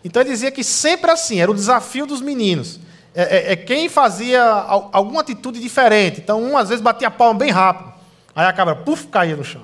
[0.04, 2.80] Então ele dizia que sempre assim, era o desafio dos meninos.
[3.14, 6.20] É, é, é quem fazia alguma atitude diferente.
[6.20, 7.92] Então um às vezes batia a palma bem rápido.
[8.34, 9.62] Aí a cabra, puf, caía no chão.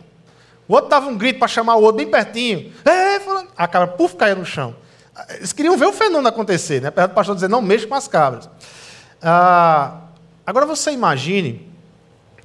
[0.69, 2.73] O outro dava um grito para chamar o outro bem pertinho.
[2.85, 3.19] É,
[3.57, 4.77] a cabra, puf, caía no chão.
[5.31, 6.89] Eles queriam ver o fenômeno acontecer, né?
[6.89, 8.49] Apesar do pastor dizer, não mexa com as cabras.
[9.21, 10.03] Ah,
[10.47, 11.69] agora você imagine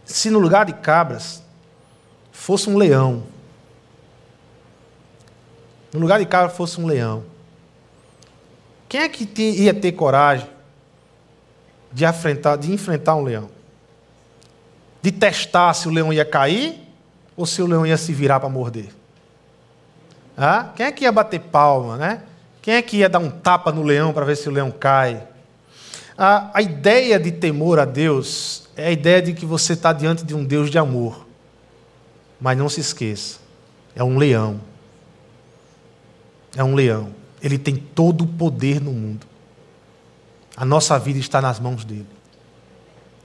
[0.06, 1.44] se no lugar de cabras
[2.32, 3.24] fosse um leão.
[5.94, 7.24] No lugar de cabra fosse um leão.
[8.90, 10.50] Quem é que ia ter coragem
[11.92, 13.50] de enfrentar, de enfrentar um leão?
[15.02, 16.80] De testar se o leão ia cair
[17.36, 18.90] ou se o leão ia se virar para morder?
[20.36, 20.72] Ah?
[20.76, 22.24] Quem é que ia bater palma, né?
[22.64, 25.28] Quem é que ia dar um tapa no leão para ver se o leão cai?
[26.18, 30.24] A, a ideia de temor a Deus é a ideia de que você está diante
[30.24, 31.28] de um Deus de amor.
[32.40, 33.40] Mas não se esqueça,
[33.94, 34.62] é um leão.
[36.56, 37.14] É um leão.
[37.42, 39.28] Ele tem todo o poder no mundo.
[40.56, 42.08] A nossa vida está nas mãos dele.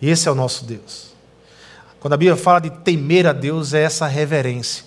[0.03, 1.15] E esse é o nosso Deus.
[2.01, 4.85] Quando a Bíblia fala de temer a Deus, é essa reverência.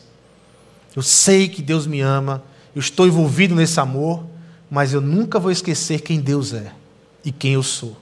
[0.94, 2.44] Eu sei que Deus me ama,
[2.76, 4.26] eu estou envolvido nesse amor,
[4.72, 6.72] mas eu nunca vou esquecer quem Deus é
[7.26, 7.98] e quem eu sou.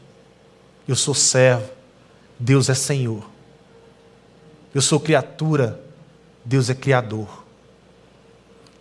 [0.87, 1.67] Eu sou servo,
[2.39, 3.27] Deus é Senhor.
[4.73, 5.81] Eu sou criatura,
[6.45, 7.43] Deus é Criador.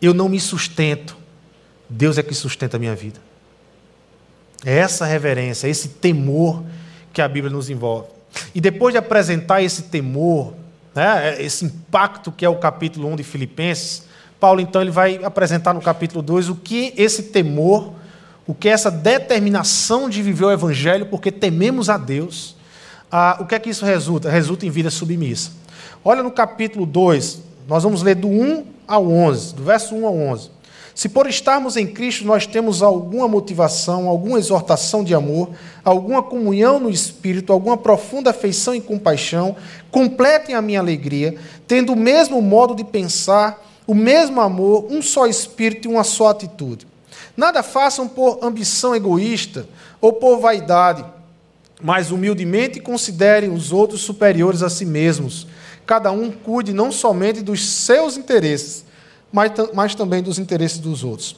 [0.03, 1.17] Eu não me sustento,
[1.89, 3.21] Deus é que sustenta a minha vida.
[4.67, 6.63] É essa reverência, esse temor
[7.11, 8.09] que a Bíblia nos envolve.
[8.55, 10.53] E depois de apresentar esse temor,
[10.95, 14.08] né, esse impacto que é o capítulo 1 de Filipenses,
[14.41, 17.93] Paulo, então, ele vai apresentar no capítulo 2 o que esse temor,
[18.47, 22.57] o que essa determinação de viver o Evangelho, porque tememos a Deus,
[23.11, 24.31] ah, o que é que isso resulta?
[24.31, 25.51] Resulta em vida submissa.
[26.05, 30.17] Olha no capítulo 2, nós vamos ler do 1 ao 11, do verso 1 ao
[30.17, 30.51] 11.
[30.95, 35.51] Se por estarmos em Cristo nós temos alguma motivação, alguma exortação de amor,
[35.85, 39.55] alguma comunhão no Espírito, alguma profunda afeição e compaixão,
[39.91, 41.37] completem a minha alegria,
[41.69, 46.29] tendo o mesmo modo de pensar, o mesmo amor, um só espírito e uma só
[46.29, 46.87] atitude.
[47.35, 49.67] Nada façam por ambição egoísta
[49.99, 51.03] ou por vaidade,
[51.81, 55.47] mas humildemente considerem os outros superiores a si mesmos.
[55.87, 58.85] Cada um cuide não somente dos seus interesses,
[59.33, 61.37] mas, mas também dos interesses dos outros.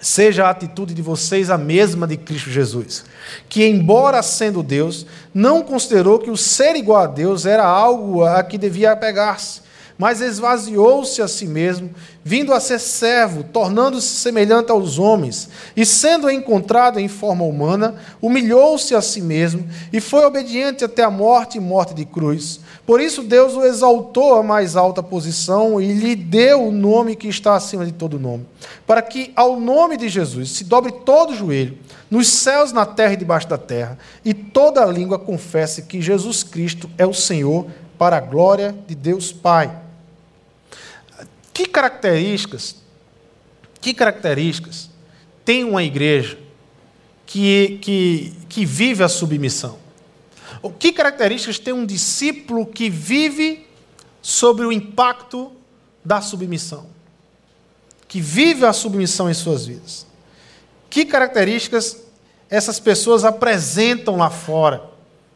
[0.00, 3.04] seja a atitude de vocês a mesma de Cristo Jesus,
[3.48, 8.42] que, embora sendo Deus, não considerou que o ser igual a Deus era algo a
[8.42, 9.65] que devia apegar-se,
[9.98, 11.90] mas esvaziou-se a si mesmo,
[12.22, 18.94] vindo a ser servo, tornando-se semelhante aos homens, e sendo encontrado em forma humana, humilhou-se
[18.94, 22.60] a si mesmo e foi obediente até a morte e morte de cruz.
[22.84, 27.28] Por isso Deus o exaltou à mais alta posição e lhe deu o nome que
[27.28, 28.46] está acima de todo nome,
[28.86, 31.78] para que ao nome de Jesus se dobre todo o joelho,
[32.10, 36.88] nos céus, na terra e debaixo da terra, e toda língua confesse que Jesus Cristo
[36.96, 37.66] é o Senhor,
[37.98, 39.85] para a glória de Deus Pai.
[41.56, 42.76] Que características,
[43.80, 44.90] que características
[45.42, 46.38] tem uma igreja
[47.24, 49.78] que, que, que vive a submissão?
[50.60, 53.66] O que características tem um discípulo que vive
[54.20, 55.50] sobre o impacto
[56.04, 56.88] da submissão?
[58.06, 60.06] Que vive a submissão em suas vidas?
[60.90, 62.02] Que características
[62.50, 64.90] essas pessoas apresentam lá fora,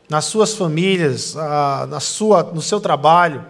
[0.07, 3.43] nas suas famílias, ah, na sua, no seu trabalho?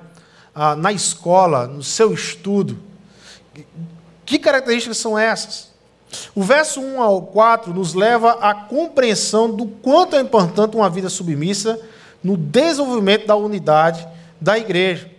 [0.55, 2.79] Ah, na escola, no seu estudo.
[4.25, 5.71] Que características são essas?
[6.35, 11.09] O verso 1 ao 4 nos leva à compreensão do quanto é importante uma vida
[11.09, 11.81] submissa
[12.23, 14.07] no desenvolvimento da unidade
[14.41, 15.11] da igreja.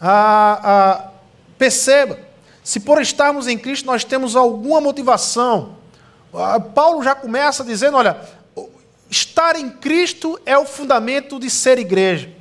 [0.00, 1.10] Ah, ah,
[1.56, 2.18] perceba,
[2.62, 5.76] se por estarmos em Cristo nós temos alguma motivação,
[6.34, 8.20] ah, Paulo já começa dizendo: olha,
[9.10, 12.35] estar em Cristo é o fundamento de ser igreja.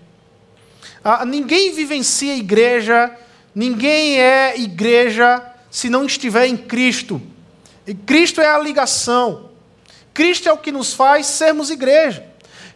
[1.07, 3.15] Ah, ninguém vivencia igreja,
[3.53, 5.39] ninguém é igreja
[5.69, 7.21] se não estiver em Cristo.
[7.85, 9.51] E Cristo é a ligação.
[10.15, 12.25] Cristo é o que nos faz sermos igreja.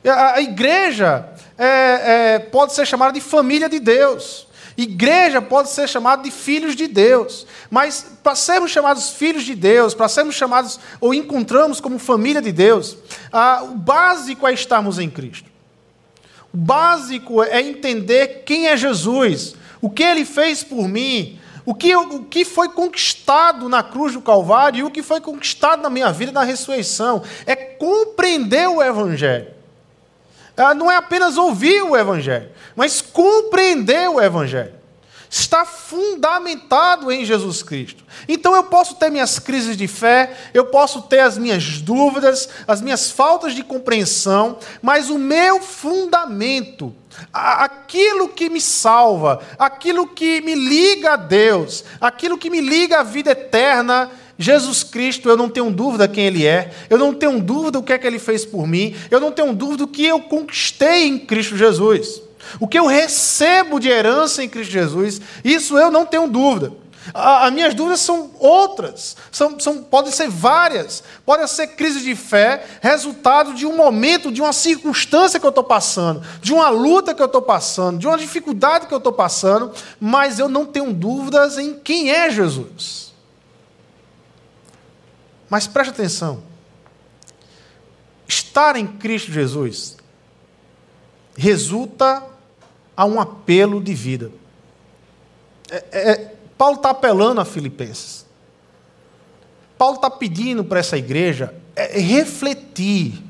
[0.06, 4.48] A, a igreja é, é, pode ser chamada de família de Deus.
[4.78, 7.48] Igreja pode ser chamada de filhos de Deus.
[7.72, 12.52] Mas para sermos chamados filhos de Deus, para sermos chamados ou encontramos como família de
[12.52, 12.96] Deus,
[13.34, 15.49] ah, o básico é estarmos em Cristo.
[16.54, 21.96] O básico é entender quem é Jesus, o que ele fez por mim, o que,
[21.96, 26.12] o que foi conquistado na cruz do Calvário e o que foi conquistado na minha
[26.12, 27.22] vida na ressurreição.
[27.46, 29.48] É compreender o Evangelho.
[30.58, 34.79] Ah, não é apenas ouvir o Evangelho, mas compreender o Evangelho
[35.30, 38.04] está fundamentado em Jesus Cristo.
[38.28, 42.82] Então eu posso ter minhas crises de fé, eu posso ter as minhas dúvidas, as
[42.82, 46.96] minhas faltas de compreensão, mas o meu fundamento,
[47.32, 53.04] aquilo que me salva, aquilo que me liga a Deus, aquilo que me liga à
[53.04, 57.78] vida eterna, Jesus Cristo, eu não tenho dúvida quem Ele é, eu não tenho dúvida
[57.78, 60.22] o que é que Ele fez por mim, eu não tenho dúvida o que eu
[60.22, 62.29] conquistei em Cristo Jesus.
[62.60, 66.72] O que eu recebo de herança em Cristo Jesus, isso eu não tenho dúvida.
[67.14, 71.04] As minhas dúvidas são outras, são, são, podem ser várias.
[71.26, 75.64] Podem ser crise de fé, resultado de um momento, de uma circunstância que eu estou
[75.64, 79.72] passando, de uma luta que eu estou passando, de uma dificuldade que eu estou passando,
[80.00, 83.14] mas eu não tenho dúvidas em quem é Jesus.
[85.50, 86.44] Mas preste atenção:
[88.28, 89.99] estar em Cristo Jesus
[91.40, 92.22] resulta
[92.98, 94.30] a um apelo de vida.
[95.72, 98.26] É, é, Paulo está apelando a Filipenses.
[99.78, 103.24] Paulo está pedindo para essa igreja é, refletir.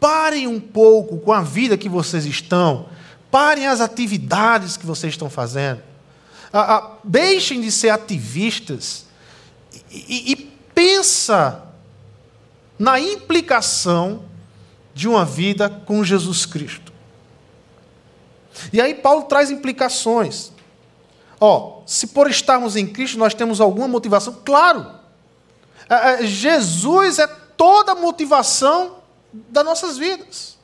[0.00, 2.88] Parem um pouco com a vida que vocês estão.
[3.30, 5.80] Parem as atividades que vocês estão fazendo.
[7.04, 9.06] Deixem de ser ativistas
[9.92, 10.36] e, e, e
[10.74, 11.62] pensa
[12.76, 14.24] na implicação
[14.94, 16.92] de uma vida com Jesus Cristo.
[18.72, 20.52] E aí Paulo traz implicações.
[21.40, 24.86] Ó, se por estarmos em Cristo nós temos alguma motivação, claro.
[25.88, 28.96] É, é, Jesus é toda a motivação
[29.32, 30.58] das nossas vidas.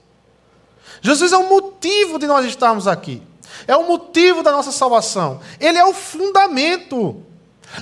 [1.01, 3.23] Jesus é o motivo de nós estarmos aqui.
[3.67, 5.41] É o motivo da nossa salvação.
[5.59, 7.23] Ele é o fundamento.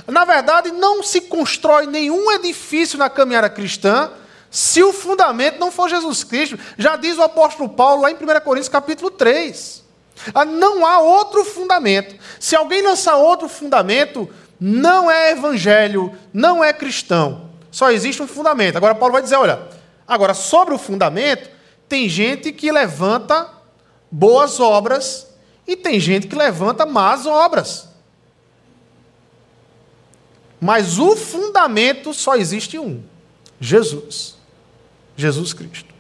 [0.07, 4.11] Na verdade, não se constrói nenhum edifício na caminhada cristã
[4.55, 6.57] se o fundamento não for Jesus Cristo.
[6.79, 9.83] Já diz o apóstolo Paulo lá em 1 Coríntios capítulo 3.
[10.33, 12.15] Ah, não há outro fundamento.
[12.39, 17.51] Se alguém lançar outro fundamento, não é evangelho, não é cristão.
[17.69, 18.77] Só existe um fundamento.
[18.77, 19.61] Agora Paulo vai dizer, olha,
[20.07, 21.51] agora sobre o fundamento,
[21.89, 23.51] tem gente que levanta
[24.09, 25.35] boas obras
[25.67, 27.89] e tem gente que levanta más obras.
[30.61, 33.03] Mas o fundamento só existe um:
[33.61, 34.44] Jesus.
[35.17, 35.95] Jesus Cristo.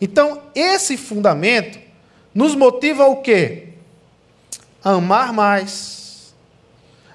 [0.00, 1.78] Então, esse fundamento
[2.34, 3.68] nos motiva o quê?
[4.82, 6.34] A amar mais,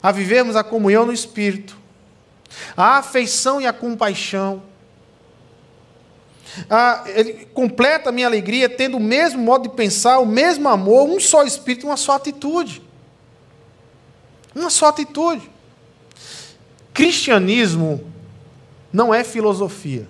[0.01, 1.77] a vivermos a comunhão no Espírito,
[2.77, 4.61] a afeição e a compaixão.
[6.69, 11.09] Ah, ele completa a minha alegria tendo o mesmo modo de pensar, o mesmo amor,
[11.09, 12.81] um só espírito, uma só atitude.
[14.53, 15.49] Uma só atitude.
[16.93, 18.09] Cristianismo
[18.93, 20.07] não é filosofia.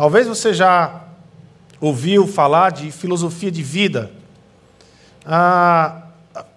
[0.00, 1.04] Talvez você já
[1.78, 4.10] ouviu falar de filosofia de vida.
[5.26, 6.04] A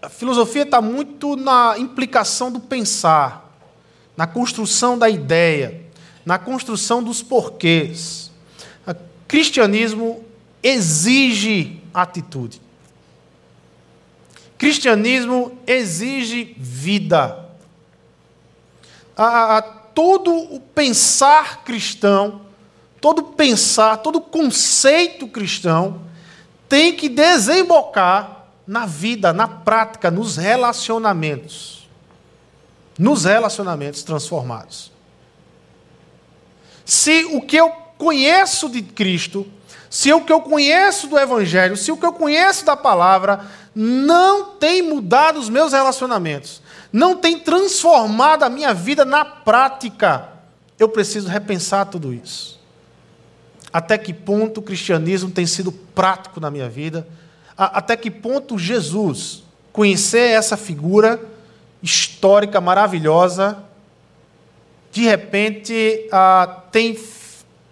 [0.10, 3.54] filosofia está muito na implicação do pensar,
[4.16, 5.82] na construção da ideia,
[6.26, 8.32] na construção dos porquês.
[8.88, 8.96] O
[9.28, 10.24] cristianismo
[10.64, 12.62] exige atitude.
[14.58, 17.50] Cristianismo exige vida.
[19.18, 22.43] A, a, todo o pensar cristão,
[23.04, 26.00] todo pensar, todo conceito cristão
[26.70, 31.90] tem que desembocar na vida, na prática, nos relacionamentos.
[32.98, 34.90] Nos relacionamentos transformados.
[36.86, 39.46] Se o que eu conheço de Cristo,
[39.90, 44.52] se o que eu conheço do Evangelho, se o que eu conheço da palavra não
[44.52, 50.30] tem mudado os meus relacionamentos, não tem transformado a minha vida na prática,
[50.80, 52.63] eu preciso repensar tudo isso.
[53.74, 57.06] Até que ponto o cristianismo tem sido prático na minha vida?
[57.58, 61.20] Até que ponto Jesus, conhecer essa figura
[61.82, 63.58] histórica maravilhosa,
[64.92, 66.08] de repente
[66.72, 66.98] tem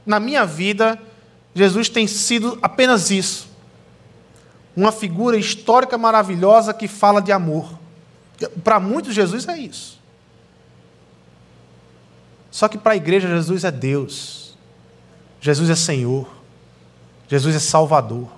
[0.03, 0.99] na minha vida,
[1.53, 3.51] Jesus tem sido apenas isso
[4.75, 7.77] uma figura histórica maravilhosa que fala de amor.
[8.63, 9.99] Para muitos, Jesus é isso.
[12.49, 14.40] Só que para a igreja, Jesus é Deus.
[15.41, 16.29] Jesus é Senhor.
[17.27, 18.29] Jesus é Salvador.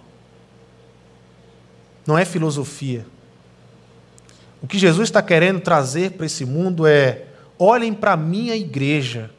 [2.08, 3.06] Não é filosofia.
[4.62, 7.26] O que Jesus está querendo trazer para esse mundo é:
[7.60, 9.30] olhem para a minha igreja.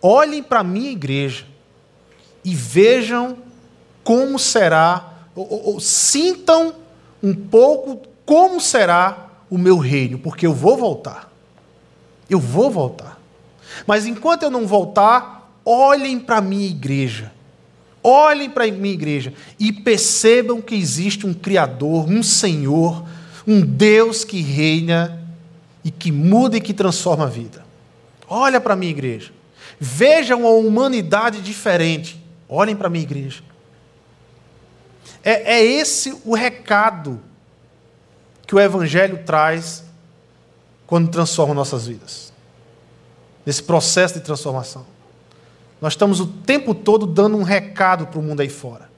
[0.00, 1.44] Olhem para a minha igreja.
[2.44, 3.38] E vejam
[4.04, 6.74] como será ou, ou, ou sintam
[7.22, 11.30] um pouco como será o meu reino, porque eu vou voltar.
[12.28, 13.20] Eu vou voltar.
[13.86, 15.35] Mas enquanto eu não voltar,
[15.66, 17.32] olhem para a minha igreja.
[18.02, 23.04] Olhem para a minha igreja e percebam que existe um Criador, um Senhor,
[23.44, 25.20] um Deus que reina
[25.84, 27.66] e que muda e que transforma a vida.
[28.28, 29.32] Olha para a minha igreja.
[29.80, 32.24] Vejam a humanidade diferente.
[32.48, 33.42] Olhem para a minha igreja.
[35.24, 37.20] É, é esse o recado
[38.46, 39.82] que o Evangelho traz
[40.86, 42.32] quando transforma nossas vidas.
[43.44, 44.86] Nesse processo de transformação.
[45.80, 48.90] Nós estamos o tempo todo dando um recado para o mundo aí fora.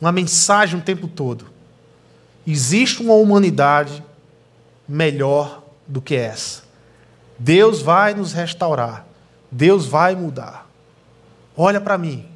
[0.00, 1.46] Uma mensagem o tempo todo.
[2.46, 4.02] Existe uma humanidade
[4.88, 6.62] melhor do que essa.
[7.38, 9.06] Deus vai nos restaurar.
[9.50, 10.68] Deus vai mudar.
[11.56, 12.26] Olha para mim.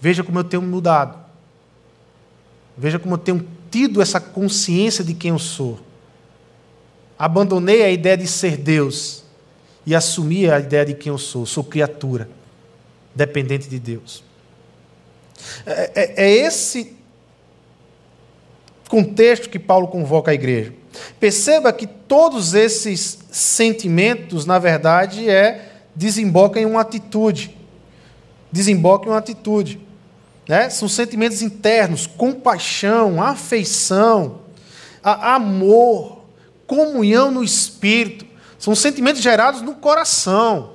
[0.00, 1.18] Veja como eu tenho mudado.
[2.76, 5.78] Veja como eu tenho tido essa consciência de quem eu sou.
[7.18, 9.22] Abandonei a ideia de ser Deus
[9.86, 11.46] e assumi a ideia de quem eu sou.
[11.46, 12.28] Sou criatura,
[13.14, 14.24] dependente de Deus.
[15.66, 16.96] É, é, é esse
[18.88, 20.74] contexto que Paulo convoca a igreja.
[21.18, 27.56] Perceba que todos esses sentimentos, na verdade, é desembocam em uma atitude.
[28.50, 29.80] Desembocam em uma atitude.
[30.46, 30.68] Né?
[30.68, 34.40] São sentimentos internos, compaixão, afeição,
[35.02, 36.22] amor,
[36.66, 38.26] comunhão no espírito.
[38.58, 40.71] São sentimentos gerados no coração.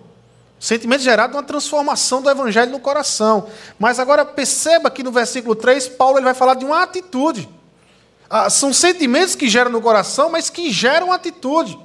[0.60, 3.48] Sentimentos gerados numa transformação do evangelho no coração.
[3.78, 7.48] Mas agora perceba que no versículo 3, Paulo ele vai falar de uma atitude.
[8.30, 11.78] Ah, são sentimentos que geram no coração, mas que geram atitude.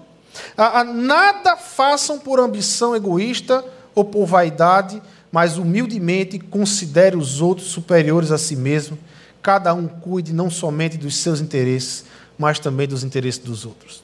[0.56, 3.64] Ah, ah, nada façam por ambição egoísta
[3.94, 8.98] ou por vaidade, mas humildemente considere os outros superiores a si mesmo.
[9.42, 12.04] Cada um cuide não somente dos seus interesses,
[12.38, 14.02] mas também dos interesses dos outros.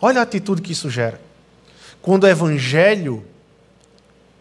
[0.00, 1.20] Olha a atitude que isso gera.
[2.00, 3.24] Quando o evangelho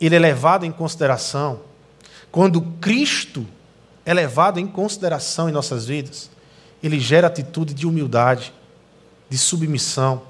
[0.01, 1.61] ele é levado em consideração,
[2.31, 3.45] quando Cristo
[4.05, 6.29] é levado em consideração em nossas vidas,
[6.81, 8.53] ele gera atitude de humildade,
[9.29, 10.23] de submissão,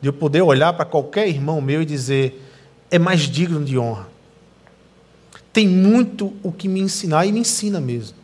[0.00, 2.42] de eu poder olhar para qualquer irmão meu e dizer:
[2.90, 4.16] é mais digno de honra
[5.56, 8.14] tem muito o que me ensinar e me ensina mesmo.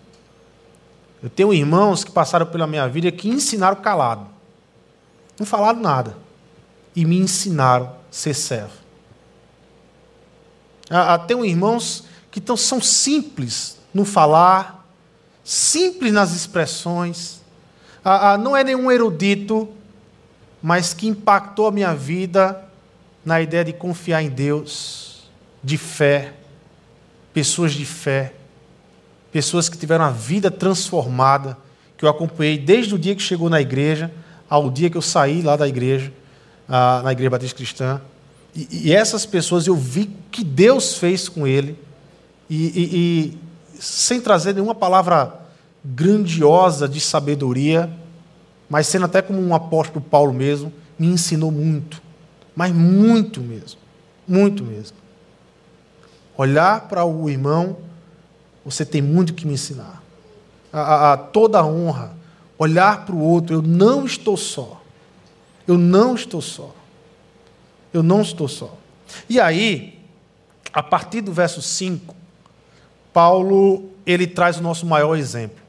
[1.23, 4.27] Eu tenho irmãos que passaram pela minha vida que ensinaram calado.
[5.39, 6.15] Não falaram nada.
[6.95, 8.75] E me ensinaram ser servo.
[10.95, 14.87] Ah, ah, tenho irmãos que são simples no falar,
[15.43, 17.41] simples nas expressões.
[18.05, 19.71] Ah, ah, não é nenhum erudito,
[20.63, 22.63] mas que impactou a minha vida
[23.25, 25.31] na ideia de confiar em Deus,
[25.65, 26.35] de fé,
[27.33, 28.35] pessoas de fé,
[29.33, 31.57] pessoas que tiveram a vida transformada,
[31.97, 34.13] que eu acompanhei desde o dia que chegou na igreja
[34.47, 36.13] ao dia que eu saí lá da igreja,
[36.69, 38.01] na Igreja Batista Cristã.
[38.55, 41.79] E, e, essas pessoas eu vi que Deus fez com ele,
[42.51, 43.39] e, e, e
[43.81, 45.41] sem trazer nenhuma palavra
[45.85, 47.91] grandiosa de sabedoria,
[48.69, 52.03] mas sendo até como um apóstolo Paulo mesmo, me ensinou muito,
[52.55, 53.81] mas muito mesmo,
[54.29, 54.97] muito mesmo.
[56.37, 57.77] Olhar para o irmão,
[58.65, 60.03] você tem muito que me ensinar.
[60.73, 62.17] A, a, a toda a honra,
[62.59, 64.81] olhar para o outro, eu não estou só.
[65.67, 66.75] Eu não estou só.
[67.93, 68.77] Eu não estou só.
[69.29, 69.99] E aí,
[70.73, 72.15] a partir do verso 5,
[73.13, 75.63] Paulo ele traz o nosso maior exemplo.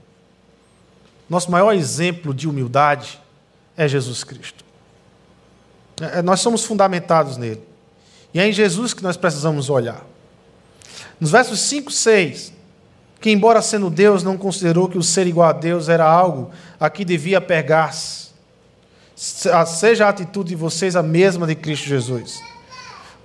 [1.30, 3.20] Nosso maior exemplo de humildade
[3.76, 4.64] é Jesus Cristo.
[6.00, 7.62] É, nós somos fundamentados nele.
[8.34, 10.04] E é em Jesus que nós precisamos olhar.
[11.20, 12.54] Nos versos 5, 6,
[13.22, 16.90] que, embora sendo Deus, não considerou que o ser igual a Deus era algo a
[16.90, 18.23] que devia pegar-se.
[19.24, 22.42] Seja a atitude de vocês a mesma de Cristo Jesus.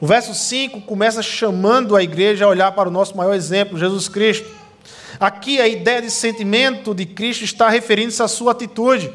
[0.00, 4.06] O verso 5 começa chamando a igreja a olhar para o nosso maior exemplo, Jesus
[4.06, 4.48] Cristo.
[5.18, 9.12] Aqui a ideia de sentimento de Cristo está referindo-se à sua atitude.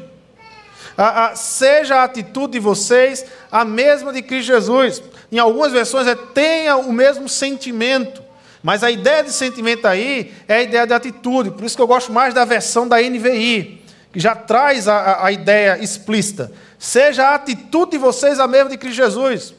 [0.94, 5.02] A, a, seja a atitude de vocês a mesma de Cristo Jesus.
[5.32, 8.22] Em algumas versões é tenha o mesmo sentimento.
[8.62, 11.50] Mas a ideia de sentimento aí é a ideia de atitude.
[11.50, 13.83] Por isso que eu gosto mais da versão da NVI,
[14.14, 16.52] já traz a, a ideia explícita.
[16.78, 19.54] Seja a atitude de vocês a mesma de Cristo Jesus.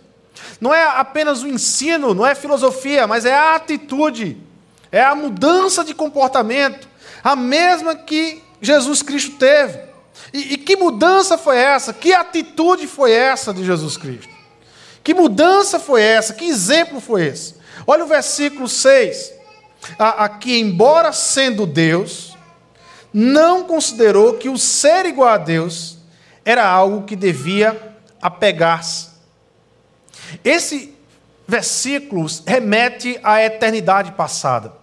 [0.59, 4.37] Não é apenas o ensino, não é filosofia, mas é a atitude.
[4.91, 6.87] É a mudança de comportamento.
[7.23, 9.79] A mesma que Jesus Cristo teve.
[10.33, 11.93] E, e que mudança foi essa?
[11.93, 14.33] Que atitude foi essa de Jesus Cristo?
[15.03, 16.33] Que mudança foi essa?
[16.33, 17.55] Que exemplo foi esse?
[17.85, 19.33] Olha o versículo 6.
[19.99, 22.34] Aqui, embora sendo Deus,
[23.17, 25.97] não considerou que o ser igual a Deus
[26.43, 29.07] era algo que devia apegar-se.
[30.43, 30.93] Esse
[31.47, 34.73] versículo remete à eternidade passada.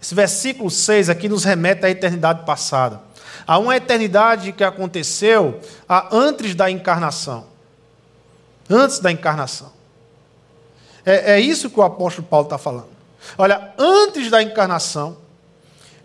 [0.00, 3.02] Esse versículo 6 aqui nos remete à eternidade passada.
[3.46, 5.60] A uma eternidade que aconteceu
[6.10, 7.44] antes da encarnação.
[8.70, 9.70] Antes da encarnação.
[11.04, 12.88] É, é isso que o apóstolo Paulo está falando.
[13.36, 15.18] Olha, antes da encarnação,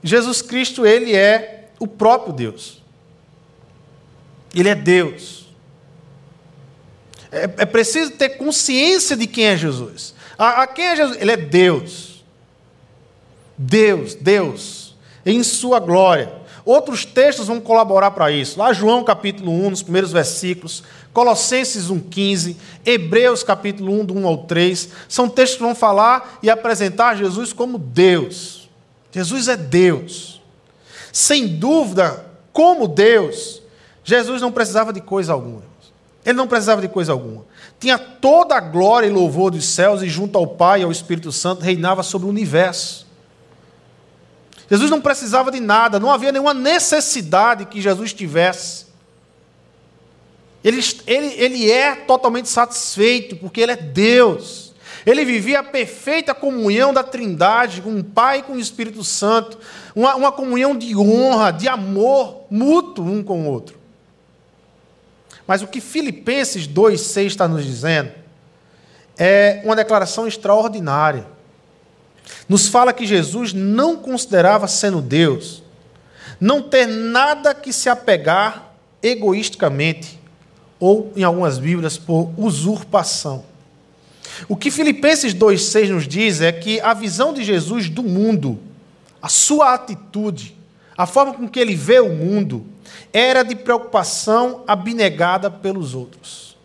[0.03, 2.81] Jesus Cristo ele é o próprio Deus.
[4.53, 5.47] Ele é Deus.
[7.31, 10.13] É, é preciso ter consciência de quem é Jesus.
[10.37, 11.17] A, a, quem é Jesus?
[11.19, 12.23] Ele é Deus.
[13.57, 14.95] Deus, Deus,
[15.25, 16.31] em sua glória.
[16.63, 18.59] Outros textos vão colaborar para isso.
[18.59, 20.83] Lá João capítulo 1, nos primeiros versículos,
[21.13, 26.49] Colossenses 1,15, Hebreus capítulo 1, do 1 ao 3, são textos que vão falar e
[26.49, 28.66] apresentar Jesus como Deus.
[29.17, 30.39] Jesus é Deus.
[31.11, 33.63] Sem dúvida, como Deus,
[34.03, 35.63] Jesus não precisava de coisa alguma.
[36.23, 37.43] Ele não precisava de coisa alguma.
[37.79, 41.31] Tinha toda a glória e louvor dos céus e junto ao Pai e ao Espírito
[41.31, 43.07] Santo reinava sobre o universo.
[44.69, 48.85] Jesus não precisava de nada, não havia nenhuma necessidade que Jesus tivesse.
[50.63, 54.66] Ele, ele, ele é totalmente satisfeito, porque ele é Deus.
[55.07, 59.57] Ele vivia a perfeita comunhão da Trindade, com o Pai e com o Espírito Santo,
[59.95, 63.79] uma, uma comunhão de honra, de amor mútuo um com o outro.
[65.47, 68.11] Mas o que Filipenses 2,6 está nos dizendo
[69.17, 71.25] é uma declaração extraordinária.
[72.49, 75.63] Nos fala que Jesus não considerava sendo Deus,
[76.37, 80.19] não ter nada que se apegar egoisticamente
[80.77, 83.45] ou em algumas Bíblias por usurpação.
[84.47, 88.59] O que Filipenses 2,6 nos diz é que a visão de Jesus do mundo,
[89.21, 90.55] a sua atitude,
[90.97, 92.65] a forma com que ele vê o mundo,
[93.11, 96.57] era de preocupação abnegada pelos outros.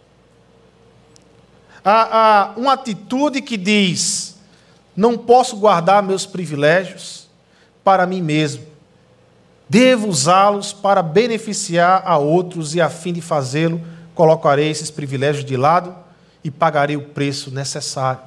[1.85, 4.37] Há, há uma atitude que diz:
[4.97, 7.29] não posso guardar meus privilégios
[7.83, 8.65] para mim mesmo,
[9.69, 13.81] devo usá-los para beneficiar a outros e a fim de fazê-lo
[14.15, 16.02] colocarei esses privilégios de lado
[16.45, 18.21] e pagarei o preço necessário.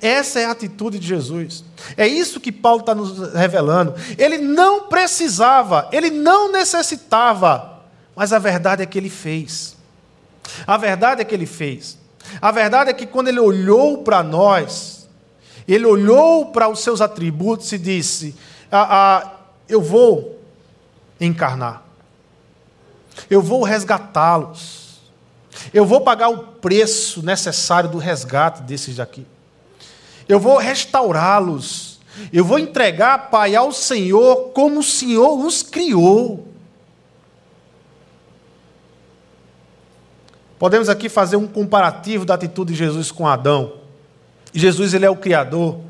[0.00, 1.64] Essa é a atitude de Jesus.
[1.96, 3.94] É isso que Paulo está nos revelando.
[4.18, 7.80] Ele não precisava, ele não necessitava,
[8.14, 9.76] mas a verdade é que ele fez.
[10.66, 11.98] A verdade é que ele fez.
[12.42, 15.08] A verdade é que quando ele olhou para nós,
[15.66, 18.34] ele olhou para os seus atributos e disse:
[18.70, 19.32] ah, ah,
[19.68, 20.38] Eu vou
[21.18, 21.90] encarnar
[23.28, 24.89] eu vou resgatá-los.
[25.72, 29.26] Eu vou pagar o preço necessário do resgate desses daqui.
[30.28, 31.98] Eu vou restaurá-los.
[32.32, 36.46] Eu vou entregar, Pai, ao Senhor como o Senhor os criou.
[40.58, 43.80] Podemos aqui fazer um comparativo da atitude de Jesus com Adão.
[44.52, 45.80] Jesus, ele é o Criador,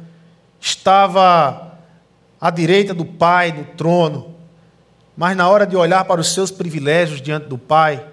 [0.60, 1.78] estava
[2.40, 4.34] à direita do Pai, no trono,
[5.16, 8.06] mas na hora de olhar para os seus privilégios diante do Pai,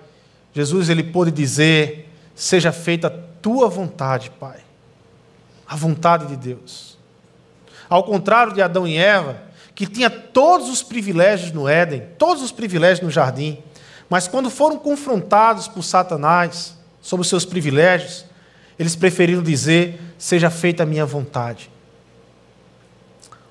[0.58, 4.58] Jesus ele pôde dizer: Seja feita a tua vontade, Pai.
[5.68, 6.97] A vontade de Deus.
[7.88, 9.39] Ao contrário de Adão e Eva,
[9.76, 13.60] que tinha todos os privilégios no Éden, todos os privilégios no jardim,
[14.10, 18.26] mas quando foram confrontados por Satanás sobre os seus privilégios,
[18.80, 21.70] eles preferiram dizer: Seja feita a minha vontade.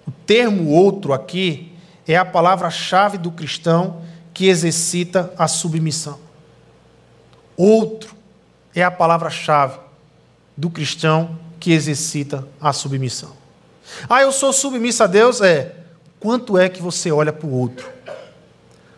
[0.05, 1.73] O termo outro aqui
[2.05, 4.03] é a palavra-chave do cristão
[4.35, 6.26] que exercita a submissão.
[7.57, 8.15] Outro
[8.75, 9.79] é a palavra-chave
[10.57, 13.33] do cristão que exercita a submissão.
[14.09, 15.41] Ah, eu sou submissa a Deus?
[15.41, 15.77] É.
[16.21, 17.89] Quanto é que você olha para o outro?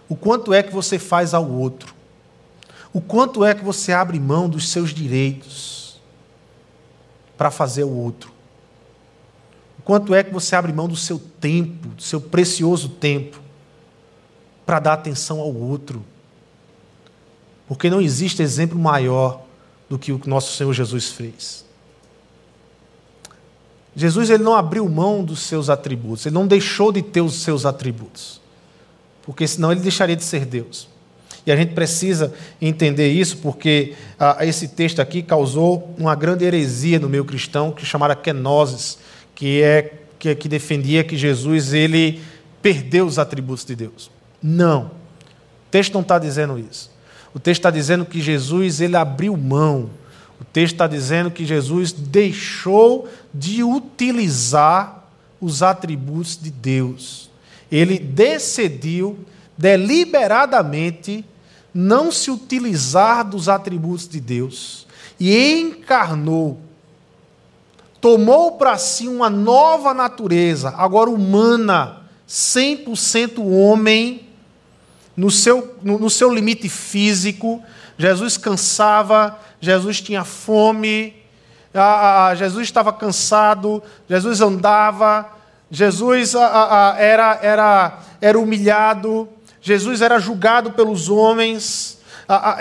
[0.08, 1.94] O quanto é que você faz ao outro?
[2.92, 6.00] O quanto é que você abre mão dos seus direitos
[7.36, 8.32] para fazer o outro?
[9.78, 13.40] O quanto é que você abre mão do seu tempo, do seu precioso tempo,
[14.64, 16.04] para dar atenção ao outro?
[17.68, 19.42] Porque não existe exemplo maior
[19.88, 21.64] do que o que nosso Senhor Jesus fez.
[23.94, 27.66] Jesus ele não abriu mão dos seus atributos, ele não deixou de ter os seus
[27.66, 28.40] atributos,
[29.22, 30.88] porque senão ele deixaria de ser Deus.
[31.44, 36.98] E a gente precisa entender isso porque ah, esse texto aqui causou uma grande heresia
[36.98, 38.98] no meio cristão que chamara kenosis,
[39.34, 42.20] que é que, que defendia que Jesus ele
[42.60, 44.10] perdeu os atributos de Deus.
[44.42, 46.90] Não, o texto não está dizendo isso.
[47.34, 49.90] O texto está dizendo que Jesus ele abriu mão.
[50.40, 55.04] O texto está dizendo que Jesus deixou de utilizar
[55.40, 57.28] os atributos de Deus.
[57.70, 59.18] Ele decidiu
[59.56, 61.24] deliberadamente
[61.74, 64.86] não se utilizar dos atributos de Deus
[65.18, 66.60] e encarnou,
[68.00, 74.27] tomou para si uma nova natureza, agora humana, 100% homem
[75.18, 77.60] no seu, no, no seu limite físico.
[77.98, 81.12] Jesus cansava, Jesus tinha fome,
[81.74, 85.28] a, a, Jesus estava cansado, Jesus andava,
[85.68, 89.28] Jesus a, era, era, era humilhado,
[89.60, 91.98] Jesus era julgado pelos homens.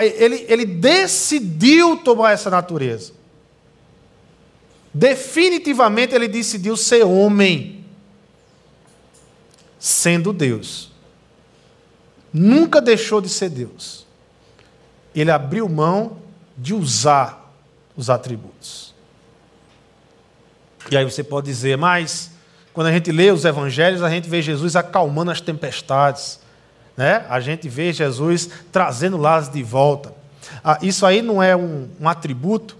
[0.00, 3.12] ele, ele decidiu tomar essa natureza.
[4.92, 7.84] Definitivamente ele decidiu ser homem,
[9.78, 10.88] sendo Deus
[12.32, 14.06] nunca deixou de ser Deus.
[15.14, 16.18] Ele abriu mão
[16.56, 17.52] de usar
[17.96, 18.94] os atributos.
[20.90, 22.30] E aí você pode dizer, mas
[22.72, 26.40] quando a gente lê os evangelhos, a gente vê Jesus acalmando as tempestades.
[26.96, 27.26] Né?
[27.28, 30.14] A gente vê Jesus trazendo Lázaro de volta.
[30.62, 32.76] Ah, isso aí não é um, um atributo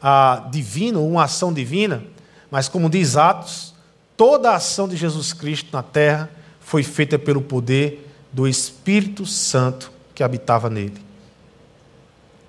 [0.00, 2.02] ah, divino, uma ação divina,
[2.50, 3.74] mas como diz Atos,
[4.16, 6.28] toda a ação de Jesus Cristo na terra
[6.60, 11.00] foi feita pelo poder do Espírito Santo que habitava nele.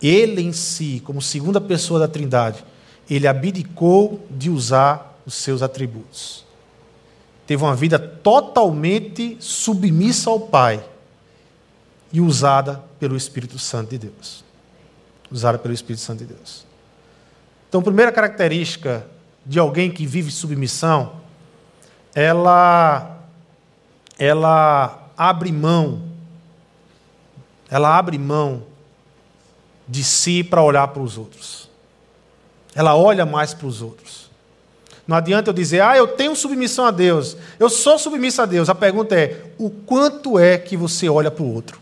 [0.02, 2.64] Ele em si, como segunda pessoa da Trindade,
[3.10, 6.46] ele abdicou de usar os seus atributos.
[7.46, 10.84] Teve uma vida totalmente submissa ao Pai
[12.12, 14.44] e usada pelo Espírito Santo de Deus.
[15.32, 16.66] Usada pelo Espírito Santo de Deus.
[17.68, 19.06] Então, a primeira característica
[19.46, 21.14] de alguém que vive submissão,
[22.14, 23.10] ela
[24.18, 26.02] ela abre mão,
[27.70, 28.64] ela abre mão
[29.88, 31.70] de si para olhar para os outros.
[32.76, 34.30] Ela olha mais para os outros.
[35.08, 38.68] Não adianta eu dizer, ah, eu tenho submissão a Deus, eu sou submisso a Deus.
[38.68, 41.80] A pergunta é: o quanto é que você olha para o outro?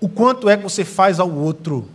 [0.00, 1.86] O quanto é que você faz ao outro?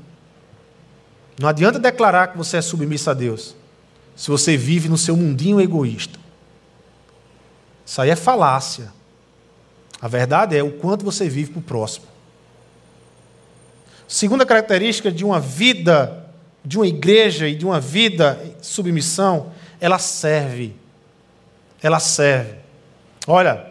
[1.40, 3.56] Não adianta declarar que você é submisso a Deus,
[4.16, 6.20] se você vive no seu mundinho egoísta.
[7.84, 8.96] Isso aí é falácia.
[10.02, 12.06] A verdade é o quanto você vive para o próximo.
[14.08, 16.26] Segunda característica de uma vida,
[16.64, 20.76] de uma igreja e de uma vida submissão, ela serve.
[21.82, 22.56] Ela serve.
[23.28, 23.68] Olha,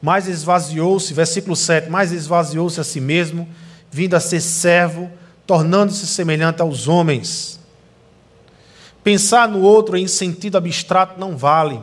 [0.00, 3.48] mais esvaziou-se, versículo 7, mais esvaziou-se a si mesmo,
[3.90, 5.10] vindo a ser servo,
[5.46, 7.60] tornando-se semelhante aos homens.
[9.04, 11.80] Pensar no outro em sentido abstrato não vale.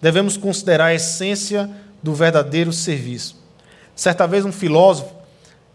[0.00, 1.68] Devemos considerar a essência
[2.02, 3.36] do verdadeiro serviço.
[3.94, 5.20] Certa vez, um filósofo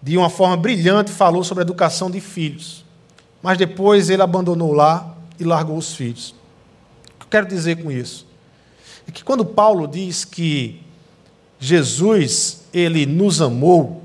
[0.06, 2.86] de uma forma brilhante, falou sobre a educação de filhos.
[3.42, 6.30] Mas depois ele abandonou lá e largou os filhos.
[7.16, 8.28] O que eu quero dizer com isso?
[9.08, 10.80] É que quando Paulo diz que
[11.60, 14.04] Jesus, ele nos amou,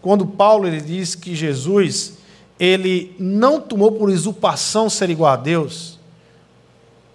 [0.00, 2.18] quando Paulo ele diz que Jesus,
[2.56, 5.98] ele não tomou por usurpação ser igual a Deus,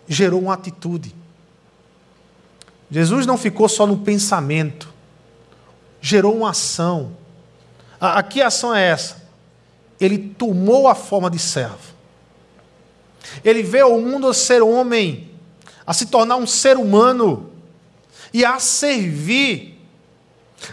[0.09, 1.15] gerou uma atitude.
[2.93, 4.87] Jesus não ficou só no pensamento,
[5.99, 7.17] gerou uma ação.
[7.99, 9.27] A, a que ação é essa?
[9.99, 11.91] Ele tomou a forma de servo.
[13.43, 15.31] Ele veio ao mundo a ser homem,
[15.87, 17.49] a se tornar um ser humano
[18.31, 19.81] e a servir,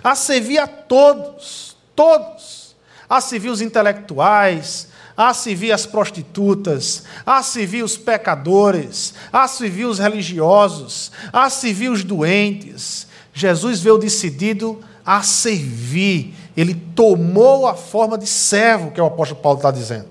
[0.05, 2.77] a servir a todos, todos,
[3.09, 4.89] a servir os intelectuais,
[5.23, 12.03] a servir as prostitutas, a servir os pecadores, a servir os religiosos, a servir os
[12.03, 13.07] doentes.
[13.35, 19.43] Jesus veio decidido a servir, ele tomou a forma de servo, que é o apóstolo
[19.43, 20.07] Paulo está dizendo.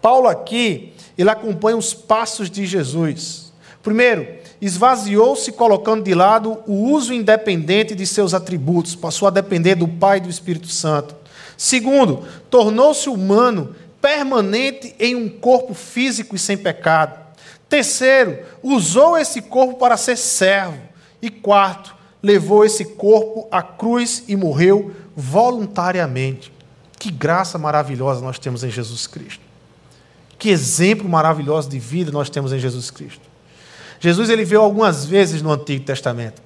[0.00, 3.52] Paulo aqui, ele acompanha os passos de Jesus.
[3.80, 4.26] Primeiro,
[4.60, 10.18] esvaziou-se colocando de lado o uso independente de seus atributos, passou a depender do Pai
[10.18, 11.22] e do Espírito Santo.
[11.56, 13.72] Segundo, tornou-se humano,
[14.02, 17.18] permanente em um corpo físico e sem pecado.
[17.68, 20.78] Terceiro, usou esse corpo para ser servo.
[21.22, 26.52] E quarto, levou esse corpo à cruz e morreu voluntariamente.
[26.98, 29.40] Que graça maravilhosa nós temos em Jesus Cristo.
[30.38, 33.22] Que exemplo maravilhoso de vida nós temos em Jesus Cristo.
[34.00, 36.42] Jesus ele veio algumas vezes no Antigo Testamento.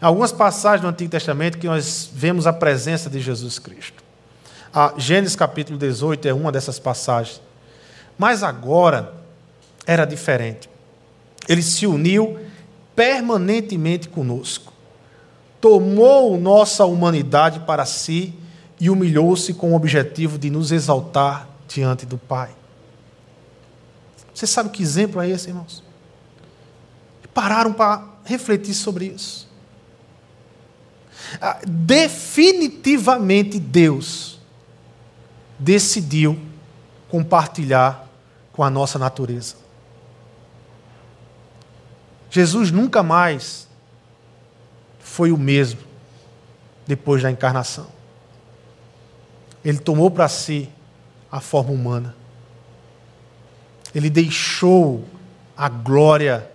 [0.00, 4.07] Em algumas passagens do Antigo Testamento que nós vemos a presença de Jesus Cristo.
[4.78, 7.42] A Gênesis capítulo 18 é uma dessas passagens.
[8.16, 9.12] Mas agora
[9.84, 10.70] era diferente.
[11.48, 12.38] Ele se uniu
[12.94, 14.72] permanentemente conosco
[15.60, 18.32] tomou nossa humanidade para si
[18.78, 22.50] e humilhou-se com o objetivo de nos exaltar diante do Pai.
[24.32, 25.82] Você sabe que exemplo é esse, irmãos?
[27.34, 29.48] Pararam para refletir sobre isso.
[31.40, 34.37] Ah, definitivamente Deus
[35.58, 36.38] decidiu
[37.08, 38.06] compartilhar
[38.52, 39.56] com a nossa natureza.
[42.30, 43.66] Jesus nunca mais
[44.98, 45.80] foi o mesmo
[46.86, 47.86] depois da encarnação.
[49.64, 50.68] Ele tomou para si
[51.30, 52.14] a forma humana.
[53.94, 55.04] Ele deixou
[55.56, 56.50] a glória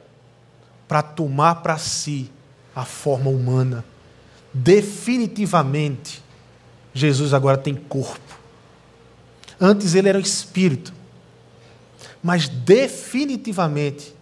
[0.87, 2.31] para tomar para si
[2.75, 3.83] a forma humana.
[4.53, 6.23] Definitivamente,
[6.93, 8.42] Jesus agora tem corpo.
[9.65, 10.93] Antes ele era um espírito,
[12.21, 14.13] mas definitivamente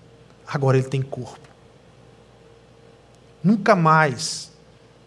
[0.46, 1.50] agora ele tem corpo.
[3.44, 4.52] Nunca mais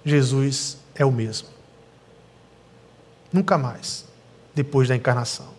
[0.05, 1.47] Jesus é o mesmo.
[3.33, 4.07] Nunca mais,
[4.53, 5.55] depois da encarnação.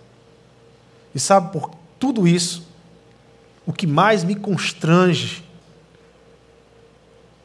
[1.14, 2.68] E sabe por tudo isso,
[3.66, 5.42] o que mais me constrange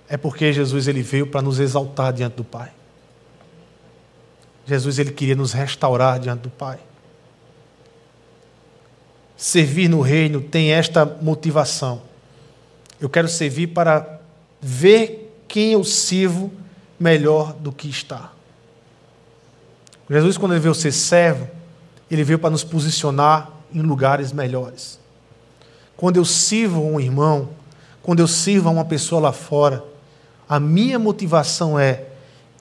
[0.09, 2.72] é porque Jesus ele veio para nos exaltar diante do Pai.
[4.66, 6.89] Jesus ele queria nos restaurar diante do Pai.
[9.41, 12.03] Servir no reino tem esta motivação.
[13.01, 14.20] Eu quero servir para
[14.61, 16.53] ver quem eu sirvo
[16.99, 18.32] melhor do que está.
[20.11, 21.49] Jesus, quando ele veio ser servo,
[22.11, 25.01] ele veio para nos posicionar em lugares melhores.
[25.97, 27.49] Quando eu sirvo um irmão,
[28.03, 29.82] quando eu sirvo a uma pessoa lá fora,
[30.47, 32.09] a minha motivação é: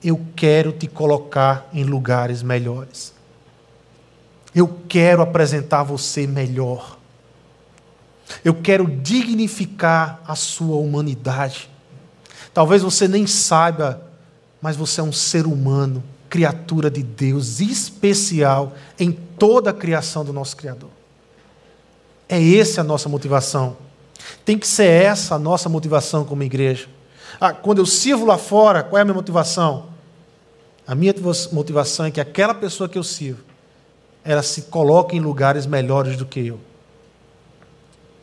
[0.02, 3.19] eu quero te colocar em lugares melhores.
[4.54, 6.98] Eu quero apresentar você melhor.
[8.44, 11.70] Eu quero dignificar a sua humanidade.
[12.52, 14.02] Talvez você nem saiba,
[14.60, 20.32] mas você é um ser humano, criatura de Deus, especial em toda a criação do
[20.32, 20.90] nosso Criador.
[22.28, 23.76] É essa a nossa motivação.
[24.44, 26.88] Tem que ser essa a nossa motivação como igreja.
[27.40, 29.90] Ah, quando eu sirvo lá fora, qual é a minha motivação?
[30.86, 31.14] A minha
[31.52, 33.42] motivação é que aquela pessoa que eu sirvo,
[34.24, 36.60] ela se coloque em lugares melhores do que eu.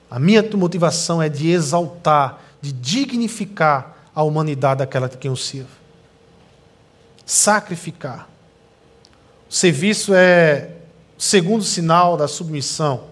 [0.09, 5.69] A minha motivação é de exaltar, de dignificar a humanidade daquela de quem eu sirvo.
[7.25, 8.27] Sacrificar.
[9.49, 10.71] O serviço é
[11.17, 13.05] o segundo sinal da submissão.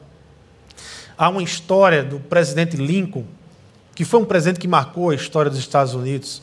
[1.18, 3.26] Há uma história do presidente Lincoln,
[3.94, 6.42] que foi um presidente que marcou a história dos Estados Unidos.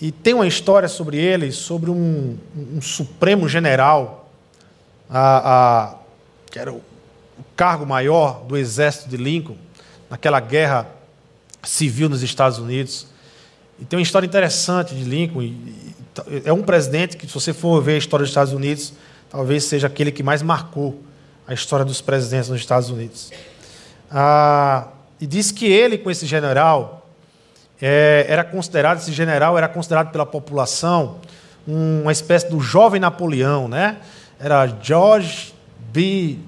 [0.00, 4.19] E tem uma história sobre ele, sobre um, um supremo general,
[5.10, 5.94] a, a,
[6.50, 6.82] que era o,
[7.56, 9.56] cargo maior do exército de Lincoln,
[10.08, 10.86] naquela guerra
[11.62, 13.06] civil nos Estados Unidos.
[13.78, 15.84] E tem uma história interessante de Lincoln, e
[16.44, 18.92] é um presidente que, se você for ver a história dos Estados Unidos,
[19.28, 21.02] talvez seja aquele que mais marcou
[21.46, 23.30] a história dos presidentes nos Estados Unidos.
[24.10, 24.88] Ah,
[25.20, 27.08] e disse que ele, com esse general,
[27.80, 31.18] é, era considerado, esse general era considerado pela população
[31.66, 33.98] uma espécie do jovem Napoleão, né?
[34.40, 35.54] Era George
[35.92, 36.38] B.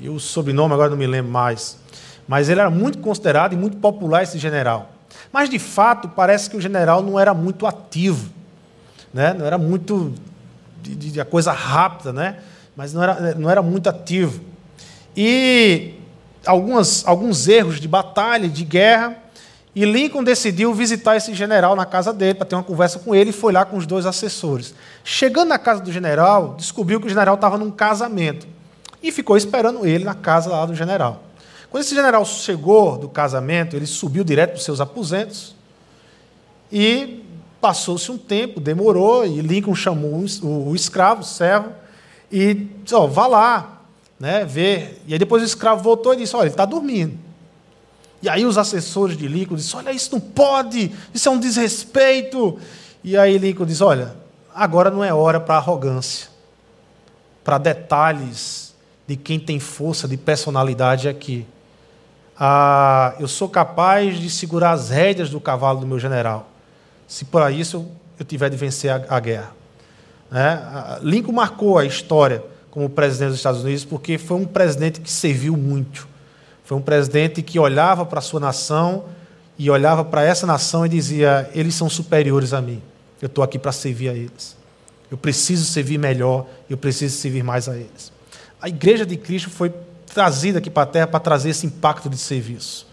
[0.00, 1.78] E o sobrenome agora não me lembro mais.
[2.26, 4.92] Mas ele era muito considerado e muito popular, esse general.
[5.32, 8.30] Mas, de fato, parece que o general não era muito ativo.
[9.12, 9.34] Né?
[9.34, 10.14] Não era muito
[10.80, 12.36] de, de, a coisa rápida, né?
[12.76, 14.40] mas não era, não era muito ativo.
[15.16, 15.94] E
[16.46, 19.16] algumas, alguns erros de batalha, de guerra,
[19.74, 23.30] e Lincoln decidiu visitar esse general na casa dele para ter uma conversa com ele
[23.30, 24.74] e foi lá com os dois assessores.
[25.04, 28.48] Chegando na casa do general, descobriu que o general estava num casamento
[29.02, 31.22] e ficou esperando ele na casa lá do general.
[31.70, 35.54] Quando esse general chegou do casamento, ele subiu direto para os seus aposentos
[36.70, 37.22] e
[37.60, 41.70] passou-se um tempo, demorou, e Lincoln chamou o, escravo, o servo,
[42.30, 43.82] e disse: oh, vá lá,
[44.18, 45.00] né, ver.
[45.06, 47.29] E aí depois o escravo voltou e disse: Olha, ele está dormindo.
[48.22, 52.58] E aí os assessores de Lincoln disseram: Olha, isso não pode, isso é um desrespeito.
[53.02, 54.14] E aí Lincoln diz: Olha,
[54.54, 56.28] agora não é hora para arrogância,
[57.42, 58.74] para detalhes
[59.06, 61.46] de quem tem força de personalidade aqui
[62.42, 66.48] ah, eu sou capaz de segurar as rédeas do cavalo do meu general,
[67.06, 67.86] se para isso
[68.18, 69.52] eu tiver de vencer a, a guerra.
[70.30, 70.98] Né?
[71.02, 75.54] Lincoln marcou a história como presidente dos Estados Unidos porque foi um presidente que serviu
[75.54, 76.08] muito.
[76.70, 79.06] Foi um presidente que olhava para a sua nação
[79.58, 82.80] e olhava para essa nação e dizia: eles são superiores a mim.
[83.20, 84.56] Eu estou aqui para servir a eles.
[85.10, 88.12] Eu preciso servir melhor, eu preciso servir mais a eles.
[88.62, 89.74] A igreja de Cristo foi
[90.14, 92.86] trazida aqui para a Terra para trazer esse impacto de serviço.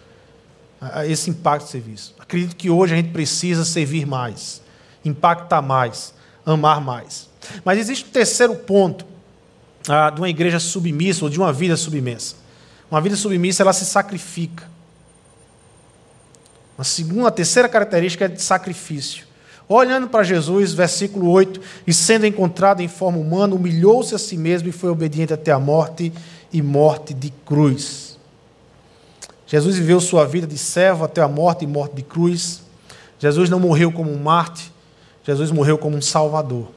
[1.07, 2.15] Esse impacto de serviço.
[2.17, 4.59] Acredito que hoje a gente precisa servir mais,
[5.05, 7.29] impactar mais, amar mais.
[7.63, 9.05] Mas existe um terceiro ponto
[9.87, 12.46] ah, de uma igreja submissa ou de uma vida submissa.
[12.89, 14.69] Uma vida submissa, ela se sacrifica.
[16.77, 19.25] Uma segunda, a terceira característica é de sacrifício.
[19.67, 24.69] Olhando para Jesus, versículo 8, e sendo encontrado em forma humana, humilhou-se a si mesmo
[24.69, 26.13] e foi obediente até a morte
[26.53, 28.17] e morte de cruz.
[29.45, 32.61] Jesus viveu sua vida de servo até a morte e morte de cruz.
[33.19, 34.71] Jesus não morreu como um Marte,
[35.23, 36.71] Jesus morreu como um Salvador.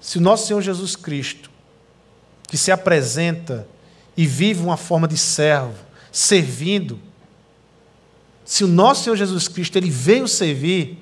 [0.00, 1.50] Se o nosso Senhor Jesus Cristo,
[2.48, 3.66] que se apresenta
[4.16, 5.74] e vive uma forma de servo,
[6.10, 6.98] servindo,
[8.44, 10.98] se o nosso Senhor Jesus Cristo ele veio servir,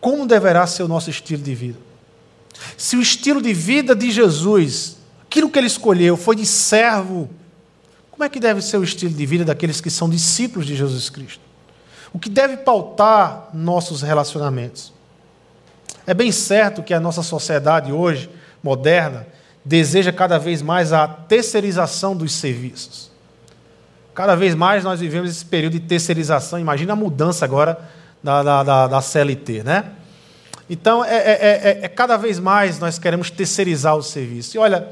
[0.00, 1.78] como deverá ser o nosso estilo de vida?
[2.76, 7.30] Se o estilo de vida de Jesus aquilo que ele escolheu foi de servo,
[8.10, 11.08] como é que deve ser o estilo de vida daqueles que são discípulos de Jesus
[11.08, 11.40] Cristo?
[12.12, 14.92] O que deve pautar nossos relacionamentos?
[16.04, 18.28] É bem certo que a nossa sociedade hoje,
[18.60, 19.24] moderna,
[19.64, 23.10] deseja cada vez mais a terceirização dos serviços.
[24.14, 26.58] Cada vez mais nós vivemos esse período de terceirização.
[26.58, 27.78] Imagina a mudança agora
[28.22, 29.92] da, da, da, CLT, né?
[30.68, 34.56] Então, é, é, é, é, cada vez mais nós queremos terceirizar o serviço.
[34.56, 34.88] E olha,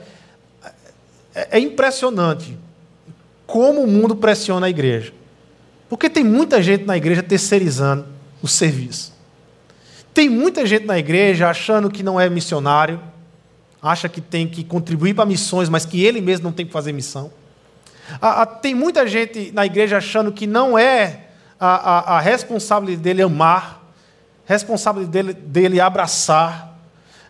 [1.34, 2.56] é, é impressionante
[3.46, 5.12] como o mundo pressiona a igreja.
[5.88, 8.06] Porque tem muita gente na igreja terceirizando
[8.42, 9.12] o serviço.
[10.12, 13.00] Tem muita gente na igreja achando que não é missionário,
[13.82, 16.92] acha que tem que contribuir para missões, mas que ele mesmo não tem que fazer
[16.92, 17.30] missão.
[18.62, 21.26] Tem muita gente na igreja achando que não é
[21.60, 23.82] a, a, a responsabilidade dele amar,
[24.46, 26.74] responsabilidade dele, dele abraçar,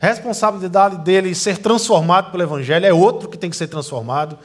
[0.00, 4.38] responsabilidade dele ser transformado pelo Evangelho é outro que tem que ser transformado.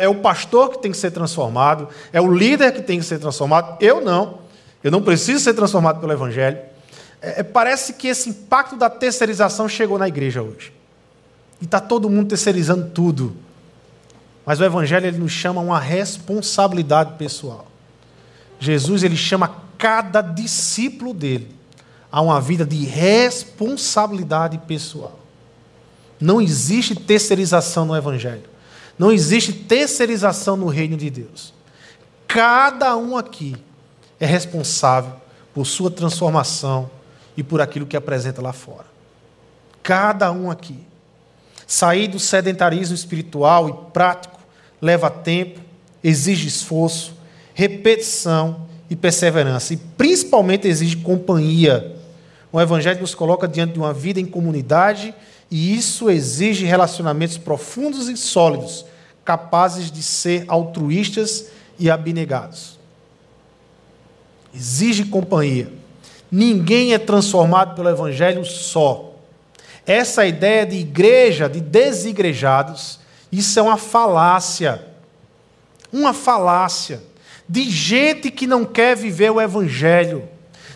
[0.00, 1.88] É o pastor que tem que ser transformado.
[2.12, 3.76] É o líder que tem que ser transformado.
[3.80, 4.38] Eu não.
[4.82, 6.58] Eu não preciso ser transformado pelo Evangelho.
[7.22, 10.77] É, é parece que esse impacto da terceirização chegou na igreja hoje.
[11.60, 13.36] E está todo mundo terceirizando tudo.
[14.44, 17.66] Mas o Evangelho ele nos chama a uma responsabilidade pessoal.
[18.58, 21.54] Jesus ele chama cada discípulo dele
[22.10, 25.18] a uma vida de responsabilidade pessoal.
[26.20, 28.44] Não existe terceirização no Evangelho.
[28.98, 31.54] Não existe terceirização no reino de Deus.
[32.26, 33.56] Cada um aqui
[34.18, 35.12] é responsável
[35.54, 36.90] por sua transformação
[37.36, 38.86] e por aquilo que apresenta lá fora.
[39.82, 40.87] Cada um aqui.
[41.68, 44.40] Sair do sedentarismo espiritual e prático
[44.82, 45.60] leva tempo,
[46.02, 47.14] exige esforço,
[47.54, 49.74] repetição e perseverança.
[49.74, 51.96] E principalmente exige companhia
[52.50, 55.14] o Evangelho nos coloca diante de uma vida em comunidade
[55.50, 58.84] e isso exige relacionamentos profundos e sólidos,
[59.24, 61.46] capazes de ser altruístas
[61.78, 62.78] e abnegados.
[64.54, 65.70] Exige companhia.
[66.30, 69.07] Ninguém é transformado pelo Evangelho só.
[69.88, 73.00] Essa ideia de igreja, de desigrejados,
[73.32, 74.84] isso é uma falácia.
[75.90, 77.02] Uma falácia.
[77.48, 80.28] De gente que não quer viver o Evangelho.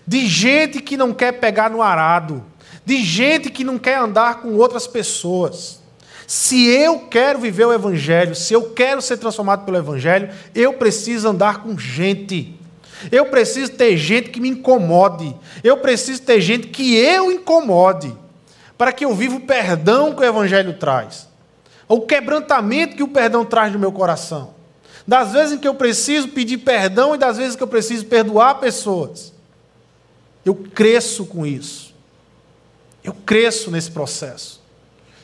[0.06, 2.42] De gente que não quer pegar no arado.
[2.86, 5.82] De gente que não quer andar com outras pessoas.
[6.26, 11.28] Se eu quero viver o Evangelho, se eu quero ser transformado pelo Evangelho, eu preciso
[11.28, 12.58] andar com gente.
[13.10, 15.36] Eu preciso ter gente que me incomode.
[15.62, 18.21] Eu preciso ter gente que eu incomode.
[18.82, 21.28] Para que eu viva o perdão que o Evangelho traz.
[21.86, 24.54] O quebrantamento que o perdão traz no meu coração.
[25.06, 28.56] Das vezes em que eu preciso pedir perdão e das vezes que eu preciso perdoar
[28.56, 29.32] pessoas.
[30.44, 31.94] Eu cresço com isso.
[33.04, 34.60] Eu cresço nesse processo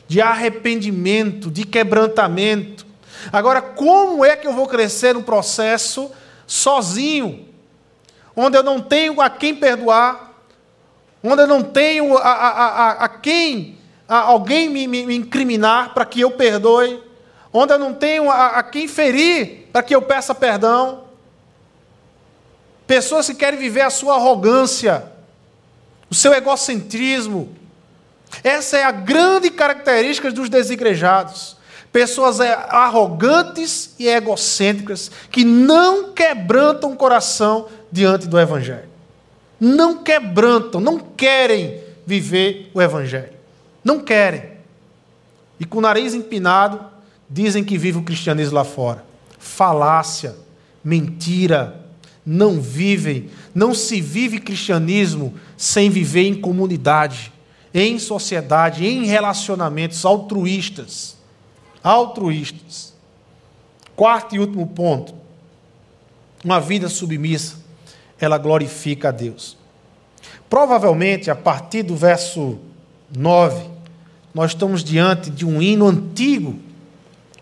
[0.07, 2.85] de arrependimento, de quebrantamento.
[3.29, 6.09] Agora, como é que eu vou crescer no processo
[6.47, 7.45] sozinho,
[8.33, 10.28] onde eu não tenho a quem perdoar,
[11.23, 15.93] onde eu não tenho a, a, a, a quem a alguém me, me, me incriminar
[15.93, 17.03] para que eu perdoe,
[17.53, 21.03] onde eu não tenho a, a quem ferir para que eu peça perdão?
[22.87, 25.11] Pessoas que querem viver a sua arrogância,
[26.09, 27.55] o seu egocentrismo,
[28.43, 31.57] essa é a grande característica dos desigrejados.
[31.91, 38.88] Pessoas é, arrogantes e egocêntricas que não quebrantam o coração diante do Evangelho.
[39.59, 43.33] Não quebrantam, não querem viver o Evangelho.
[43.83, 44.43] Não querem.
[45.59, 46.79] E com o nariz empinado,
[47.29, 49.03] dizem que vive o cristianismo lá fora.
[49.37, 50.35] Falácia,
[50.83, 51.85] mentira.
[52.25, 57.31] Não vivem, não se vive cristianismo sem viver em comunidade
[57.73, 61.17] em sociedade, em relacionamentos altruístas.
[61.83, 62.93] Altruístas.
[63.95, 65.13] Quarto e último ponto.
[66.43, 67.57] Uma vida submissa,
[68.19, 69.57] ela glorifica a Deus.
[70.49, 72.57] Provavelmente, a partir do verso
[73.15, 73.69] 9,
[74.33, 76.59] nós estamos diante de um hino antigo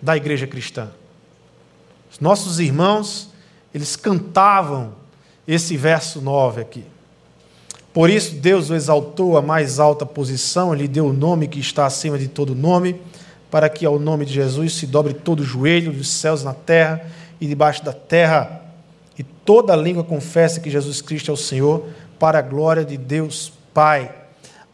[0.01, 0.89] da igreja cristã.
[2.11, 3.29] Os nossos irmãos,
[3.73, 4.93] eles cantavam
[5.47, 6.83] esse verso 9 aqui.
[7.93, 11.85] Por isso, Deus o exaltou à mais alta posição, lhe deu o nome que está
[11.85, 13.01] acima de todo nome,
[13.49, 17.01] para que ao nome de Jesus se dobre todo o joelho dos céus na terra
[17.39, 18.56] e debaixo da terra,
[19.47, 21.85] toda língua confesse que Jesus Cristo é o Senhor,
[22.19, 24.13] para a glória de Deus Pai.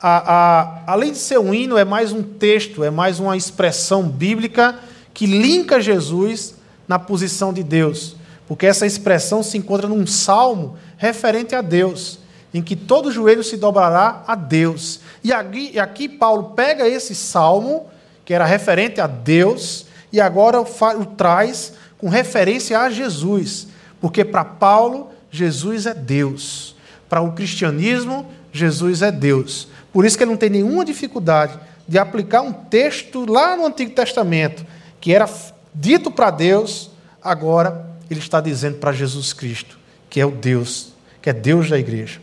[0.01, 4.09] A, a, além de ser um hino, é mais um texto, é mais uma expressão
[4.09, 4.79] bíblica
[5.13, 6.55] que linka Jesus
[6.87, 8.15] na posição de Deus,
[8.47, 13.57] porque essa expressão se encontra num salmo referente a Deus em que todo joelho se
[13.57, 14.99] dobrará a Deus.
[15.23, 17.87] E aqui, e aqui Paulo pega esse salmo,
[18.23, 20.65] que era referente a Deus, e agora o,
[20.99, 23.67] o traz com referência a Jesus.
[24.03, 26.75] Porque para Paulo, Jesus é Deus.
[27.07, 29.69] Para o cristianismo, Jesus é Deus.
[29.93, 33.91] Por isso que ele não tem nenhuma dificuldade de aplicar um texto lá no Antigo
[33.91, 34.65] Testamento,
[34.99, 35.25] que era
[35.73, 36.91] dito para Deus,
[37.23, 39.79] agora ele está dizendo para Jesus Cristo,
[40.09, 40.91] que é o Deus,
[41.21, 42.19] que é Deus da igreja.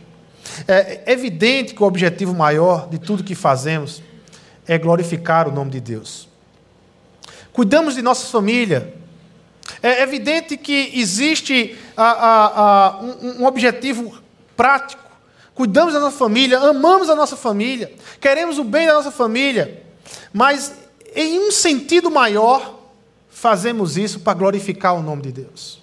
[0.67, 4.03] É evidente que o objetivo maior de tudo que fazemos
[4.67, 6.29] é glorificar o nome de Deus.
[7.51, 9.00] Cuidamos de nossa família.
[9.81, 14.17] É evidente que existe a, a, a, um, um objetivo
[14.55, 15.01] prático.
[15.53, 19.83] Cuidamos da nossa família, amamos a nossa família, queremos o bem da nossa família,
[20.33, 20.73] mas
[21.13, 22.79] em um sentido maior,
[23.29, 25.81] fazemos isso para glorificar o nome de Deus.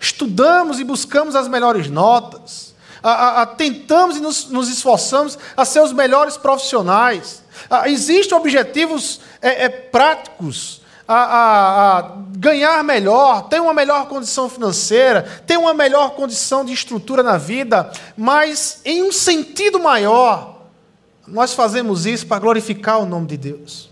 [0.00, 5.64] Estudamos e buscamos as melhores notas, a, a, a, tentamos e nos, nos, esforçamos a
[5.64, 7.42] ser os melhores profissionais.
[7.86, 10.82] Existem objetivos é, é, práticos.
[11.10, 17.38] A, ganhar melhor, ter uma melhor condição financeira, ter uma melhor condição de estrutura na
[17.38, 20.66] vida, mas em um sentido maior,
[21.26, 23.90] nós fazemos isso para glorificar o nome de Deus.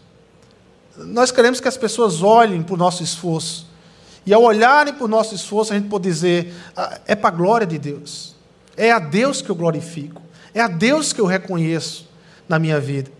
[0.96, 3.66] Nós queremos que as pessoas olhem para o nosso esforço.
[4.24, 7.36] E ao olharem para o nosso esforço, a gente pode dizer: ah, é para a
[7.36, 8.34] glória de Deus.
[8.76, 10.20] É a Deus que eu glorifico.
[10.52, 12.08] É a Deus que eu reconheço
[12.48, 13.10] na minha vida.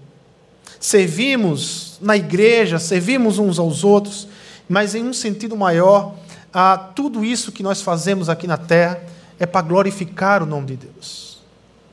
[0.78, 4.28] Servimos na igreja, servimos uns aos outros,
[4.68, 6.14] mas em um sentido maior,
[6.52, 9.00] a tudo isso que nós fazemos aqui na terra
[9.38, 11.38] é para glorificar o nome de Deus.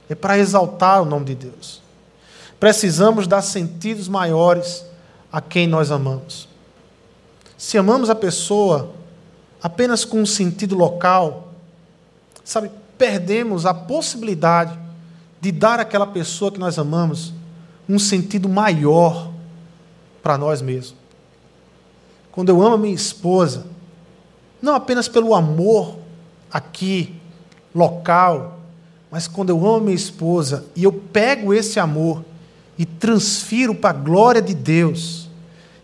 [0.10, 1.82] É para exaltar o nome de Deus.
[2.60, 4.86] Precisamos dar sentidos maiores
[5.32, 6.48] a quem nós amamos.
[7.58, 8.94] Se amamos a pessoa
[9.62, 11.54] apenas com um sentido local,
[12.44, 14.78] sabe, perdemos a possibilidade
[15.40, 17.34] de dar àquela pessoa que nós amamos
[17.88, 19.32] um sentido maior
[20.22, 20.96] para nós mesmos.
[22.32, 23.66] Quando eu amo a minha esposa,
[24.62, 25.98] não apenas pelo amor
[26.52, 27.16] aqui,
[27.76, 28.60] local,
[29.14, 32.26] Mas quando eu amo minha esposa e eu pego esse amor
[32.76, 35.30] e transfiro para a glória de Deus,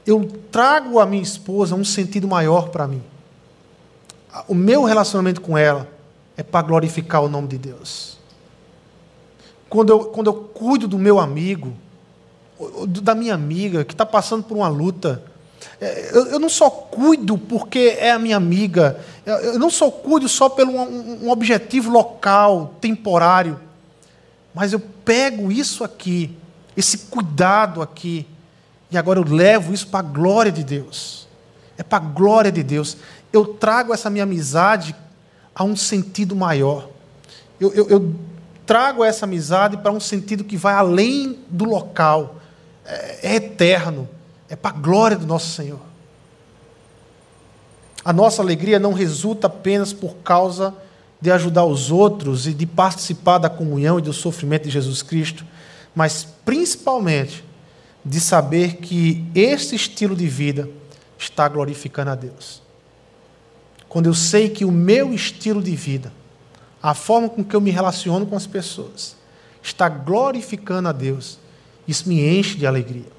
[0.04, 3.04] eu trago a minha esposa um sentido maior para mim.
[4.48, 5.88] O meu relacionamento com ela
[6.36, 8.18] é para glorificar o nome de Deus.
[9.70, 11.74] Quando eu, quando eu cuido do meu amigo,
[13.02, 15.24] da minha amiga que está passando por uma luta,
[15.80, 20.28] é, eu, eu, não só cuido porque é a minha amiga, eu não só cuido
[20.28, 23.60] só pelo um, um objetivo local, temporário,
[24.54, 26.36] mas eu pego isso aqui,
[26.76, 28.26] esse cuidado aqui,
[28.92, 31.28] e agora eu levo isso para a glória de Deus.
[31.78, 32.98] É para a glória de Deus.
[33.32, 34.96] Eu trago essa minha amizade
[35.54, 36.90] a um sentido maior.
[37.60, 38.16] Eu, eu, eu
[38.66, 42.39] trago essa amizade para um sentido que vai além do local,
[42.90, 44.10] é, é eterno
[44.50, 45.80] é para a glória do nosso Senhor.
[48.04, 50.74] A nossa alegria não resulta apenas por causa
[51.22, 55.46] de ajudar os outros e de participar da comunhão e do sofrimento de Jesus Cristo,
[55.94, 57.44] mas principalmente
[58.04, 60.70] de saber que esse estilo de vida
[61.18, 62.62] está glorificando a Deus.
[63.90, 66.12] Quando eu sei que o meu estilo de vida,
[66.82, 69.16] a forma com que eu me relaciono com as pessoas,
[69.62, 71.38] está glorificando a Deus,
[71.90, 73.12] isso me enche de alegria.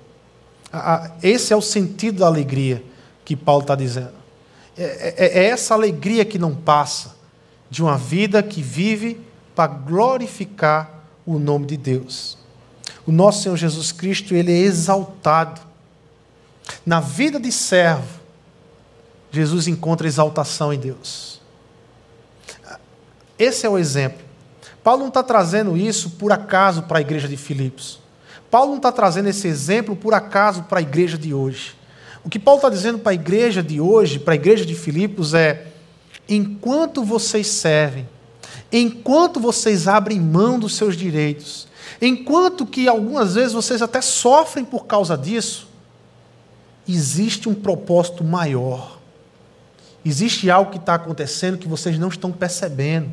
[1.21, 2.83] Esse é o sentido da alegria
[3.25, 4.13] que Paulo está dizendo.
[4.79, 7.17] É, é, é, essa alegria que não passa,
[7.69, 9.21] de uma vida que vive
[9.57, 12.39] para glorificar o nome de Deus.
[13.05, 15.61] O nosso Senhor Jesus Cristo, ele é exaltado.
[16.87, 18.21] Na vida de servo,
[19.33, 21.41] Jesus encontra exaltação em Deus.
[23.37, 24.25] Esse é o exemplo.
[24.85, 28.01] Paulo não está trazendo isso por acaso para a igreja de Filipos.
[28.51, 31.75] Paulo não está trazendo esse exemplo por acaso para a igreja de hoje.
[32.25, 35.33] O que Paulo está dizendo para a igreja de hoje, para a igreja de Filipos,
[35.33, 35.69] é:
[36.29, 38.09] enquanto vocês servem,
[38.73, 41.69] enquanto vocês abrem mão dos seus direitos,
[42.03, 45.69] enquanto que algumas vezes vocês até sofrem por causa disso,
[46.87, 48.99] existe um propósito maior.
[50.05, 53.11] Existe algo que está acontecendo que vocês não estão percebendo.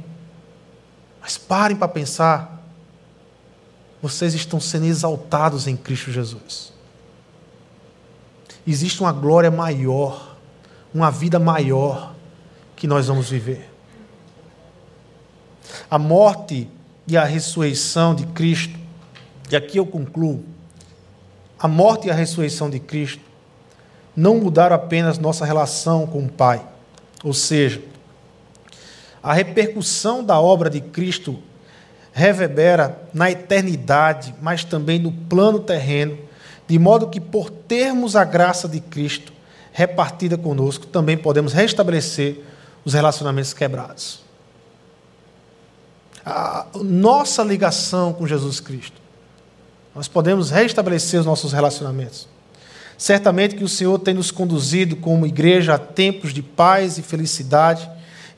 [1.22, 2.57] Mas parem para pensar
[4.02, 6.74] vocês estão sendo exaltados em Cristo Jesus.
[8.66, 10.38] Existe uma glória maior,
[10.94, 12.14] uma vida maior
[12.76, 13.70] que nós vamos viver.
[15.90, 16.70] A morte
[17.08, 18.78] e a ressurreição de Cristo,
[19.50, 20.44] e aqui eu concluo,
[21.58, 23.22] a morte e a ressurreição de Cristo
[24.16, 26.66] não mudaram apenas nossa relação com o Pai,
[27.24, 27.82] ou seja,
[29.24, 31.40] a repercussão da obra de Cristo
[32.18, 36.18] reverbera na eternidade, mas também no plano terreno,
[36.68, 39.32] de modo que, por termos a graça de Cristo
[39.72, 42.44] repartida conosco, também podemos restabelecer
[42.84, 44.22] os relacionamentos quebrados.
[46.26, 49.00] A nossa ligação com Jesus Cristo.
[49.94, 52.28] Nós podemos restabelecer os nossos relacionamentos.
[52.98, 57.88] Certamente que o Senhor tem nos conduzido como igreja a tempos de paz e felicidade.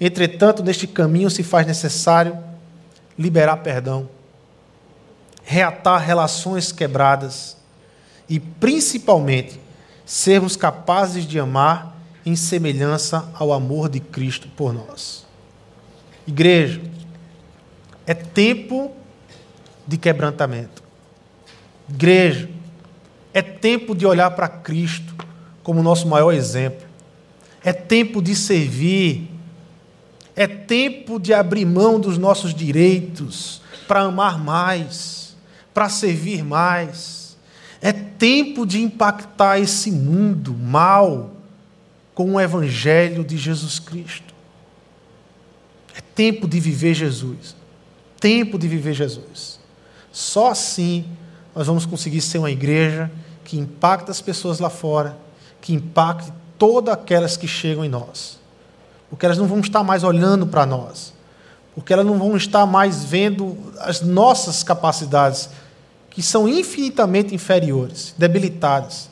[0.02, 2.49] Entretanto, neste caminho se faz necessário
[3.20, 4.08] liberar perdão,
[5.44, 7.58] reatar relações quebradas
[8.30, 9.60] e, principalmente,
[10.06, 15.26] sermos capazes de amar em semelhança ao amor de Cristo por nós.
[16.26, 16.82] Igreja,
[18.08, 18.94] é tempo
[19.86, 20.82] de quebrantamento.
[21.90, 22.50] Igreja,
[23.34, 25.14] é tempo de olhar para Cristo
[25.62, 26.88] como nosso maior exemplo.
[27.64, 29.30] É tempo de servir
[30.40, 35.36] é tempo de abrir mão dos nossos direitos para amar mais,
[35.74, 37.36] para servir mais.
[37.82, 41.32] É tempo de impactar esse mundo mal
[42.16, 44.34] com o Evangelho de Jesus Cristo.
[45.94, 47.54] É tempo de viver Jesus.
[48.18, 49.60] Tempo de viver Jesus.
[50.10, 51.04] Só assim
[51.54, 53.12] nós vamos conseguir ser uma igreja
[53.44, 55.18] que impacta as pessoas lá fora,
[55.60, 58.39] que impacte todas aquelas que chegam em nós
[59.10, 61.14] porque elas não vão estar mais olhando para nós,
[61.74, 65.50] porque elas não vão estar mais vendo as nossas capacidades,
[66.10, 69.10] que são infinitamente inferiores, debilitadas,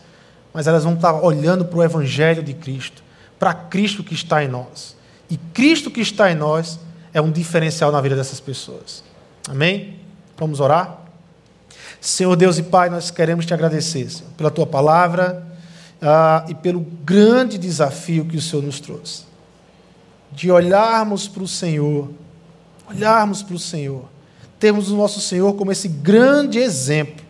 [0.53, 3.03] mas elas vão estar olhando para o Evangelho de Cristo,
[3.39, 4.95] para Cristo que está em nós.
[5.29, 6.79] E Cristo que está em nós
[7.13, 9.03] é um diferencial na vida dessas pessoas.
[9.47, 9.99] Amém?
[10.37, 10.99] Vamos orar?
[11.99, 15.45] Senhor Deus e Pai, nós queremos te agradecer Senhor, pela tua palavra
[16.01, 19.26] uh, e pelo grande desafio que o Senhor nos trouxe
[20.31, 22.09] de olharmos para o Senhor,
[22.89, 24.05] olharmos para o Senhor,
[24.59, 27.25] termos o nosso Senhor como esse grande exemplo,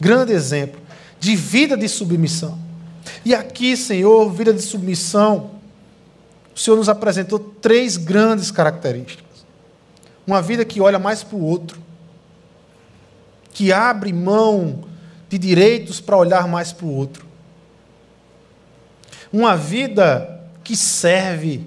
[0.00, 0.80] grande exemplo
[1.18, 2.58] de vida de submissão.
[3.24, 5.52] E aqui, Senhor, vida de submissão,
[6.54, 9.24] o Senhor nos apresentou três grandes características.
[10.26, 11.78] uma vida que olha mais para o outro,
[13.52, 14.84] que abre mão
[15.28, 17.26] de direitos para olhar mais para o outro.
[19.32, 21.66] Uma vida que serve.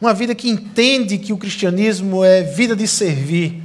[0.00, 3.62] Uma vida que entende que o cristianismo é vida de servir.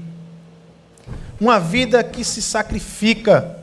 [1.40, 3.58] Uma vida que se sacrifica.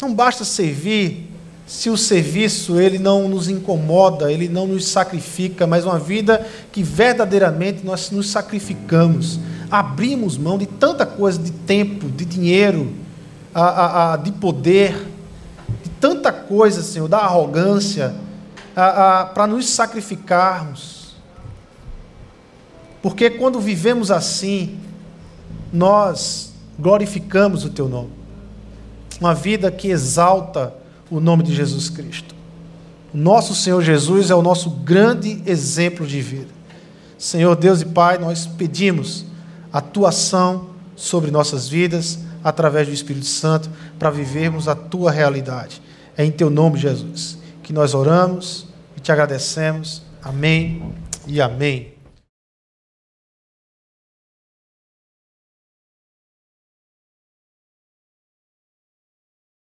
[0.00, 1.28] Não basta servir
[1.68, 6.82] se o serviço ele não nos incomoda, ele não nos sacrifica, mas uma vida que
[6.82, 9.38] verdadeiramente nós nos sacrificamos,
[9.70, 12.90] abrimos mão de tanta coisa, de tempo, de dinheiro,
[13.54, 14.94] a, a, a, de poder,
[15.84, 18.14] de tanta coisa, Senhor, da arrogância,
[19.34, 20.97] para nos sacrificarmos.
[23.02, 24.78] Porque quando vivemos assim,
[25.72, 28.10] nós glorificamos o Teu nome.
[29.20, 30.72] Uma vida que exalta
[31.10, 32.34] o nome de Jesus Cristo.
[33.12, 36.58] Nosso Senhor Jesus é o nosso grande exemplo de vida.
[37.16, 39.24] Senhor Deus e Pai, nós pedimos
[39.72, 45.82] a tua ação sobre nossas vidas através do Espírito Santo para vivermos a tua realidade.
[46.16, 48.66] É em teu nome, Jesus, que nós oramos
[48.96, 50.02] e te agradecemos.
[50.22, 50.92] Amém
[51.26, 51.97] e amém.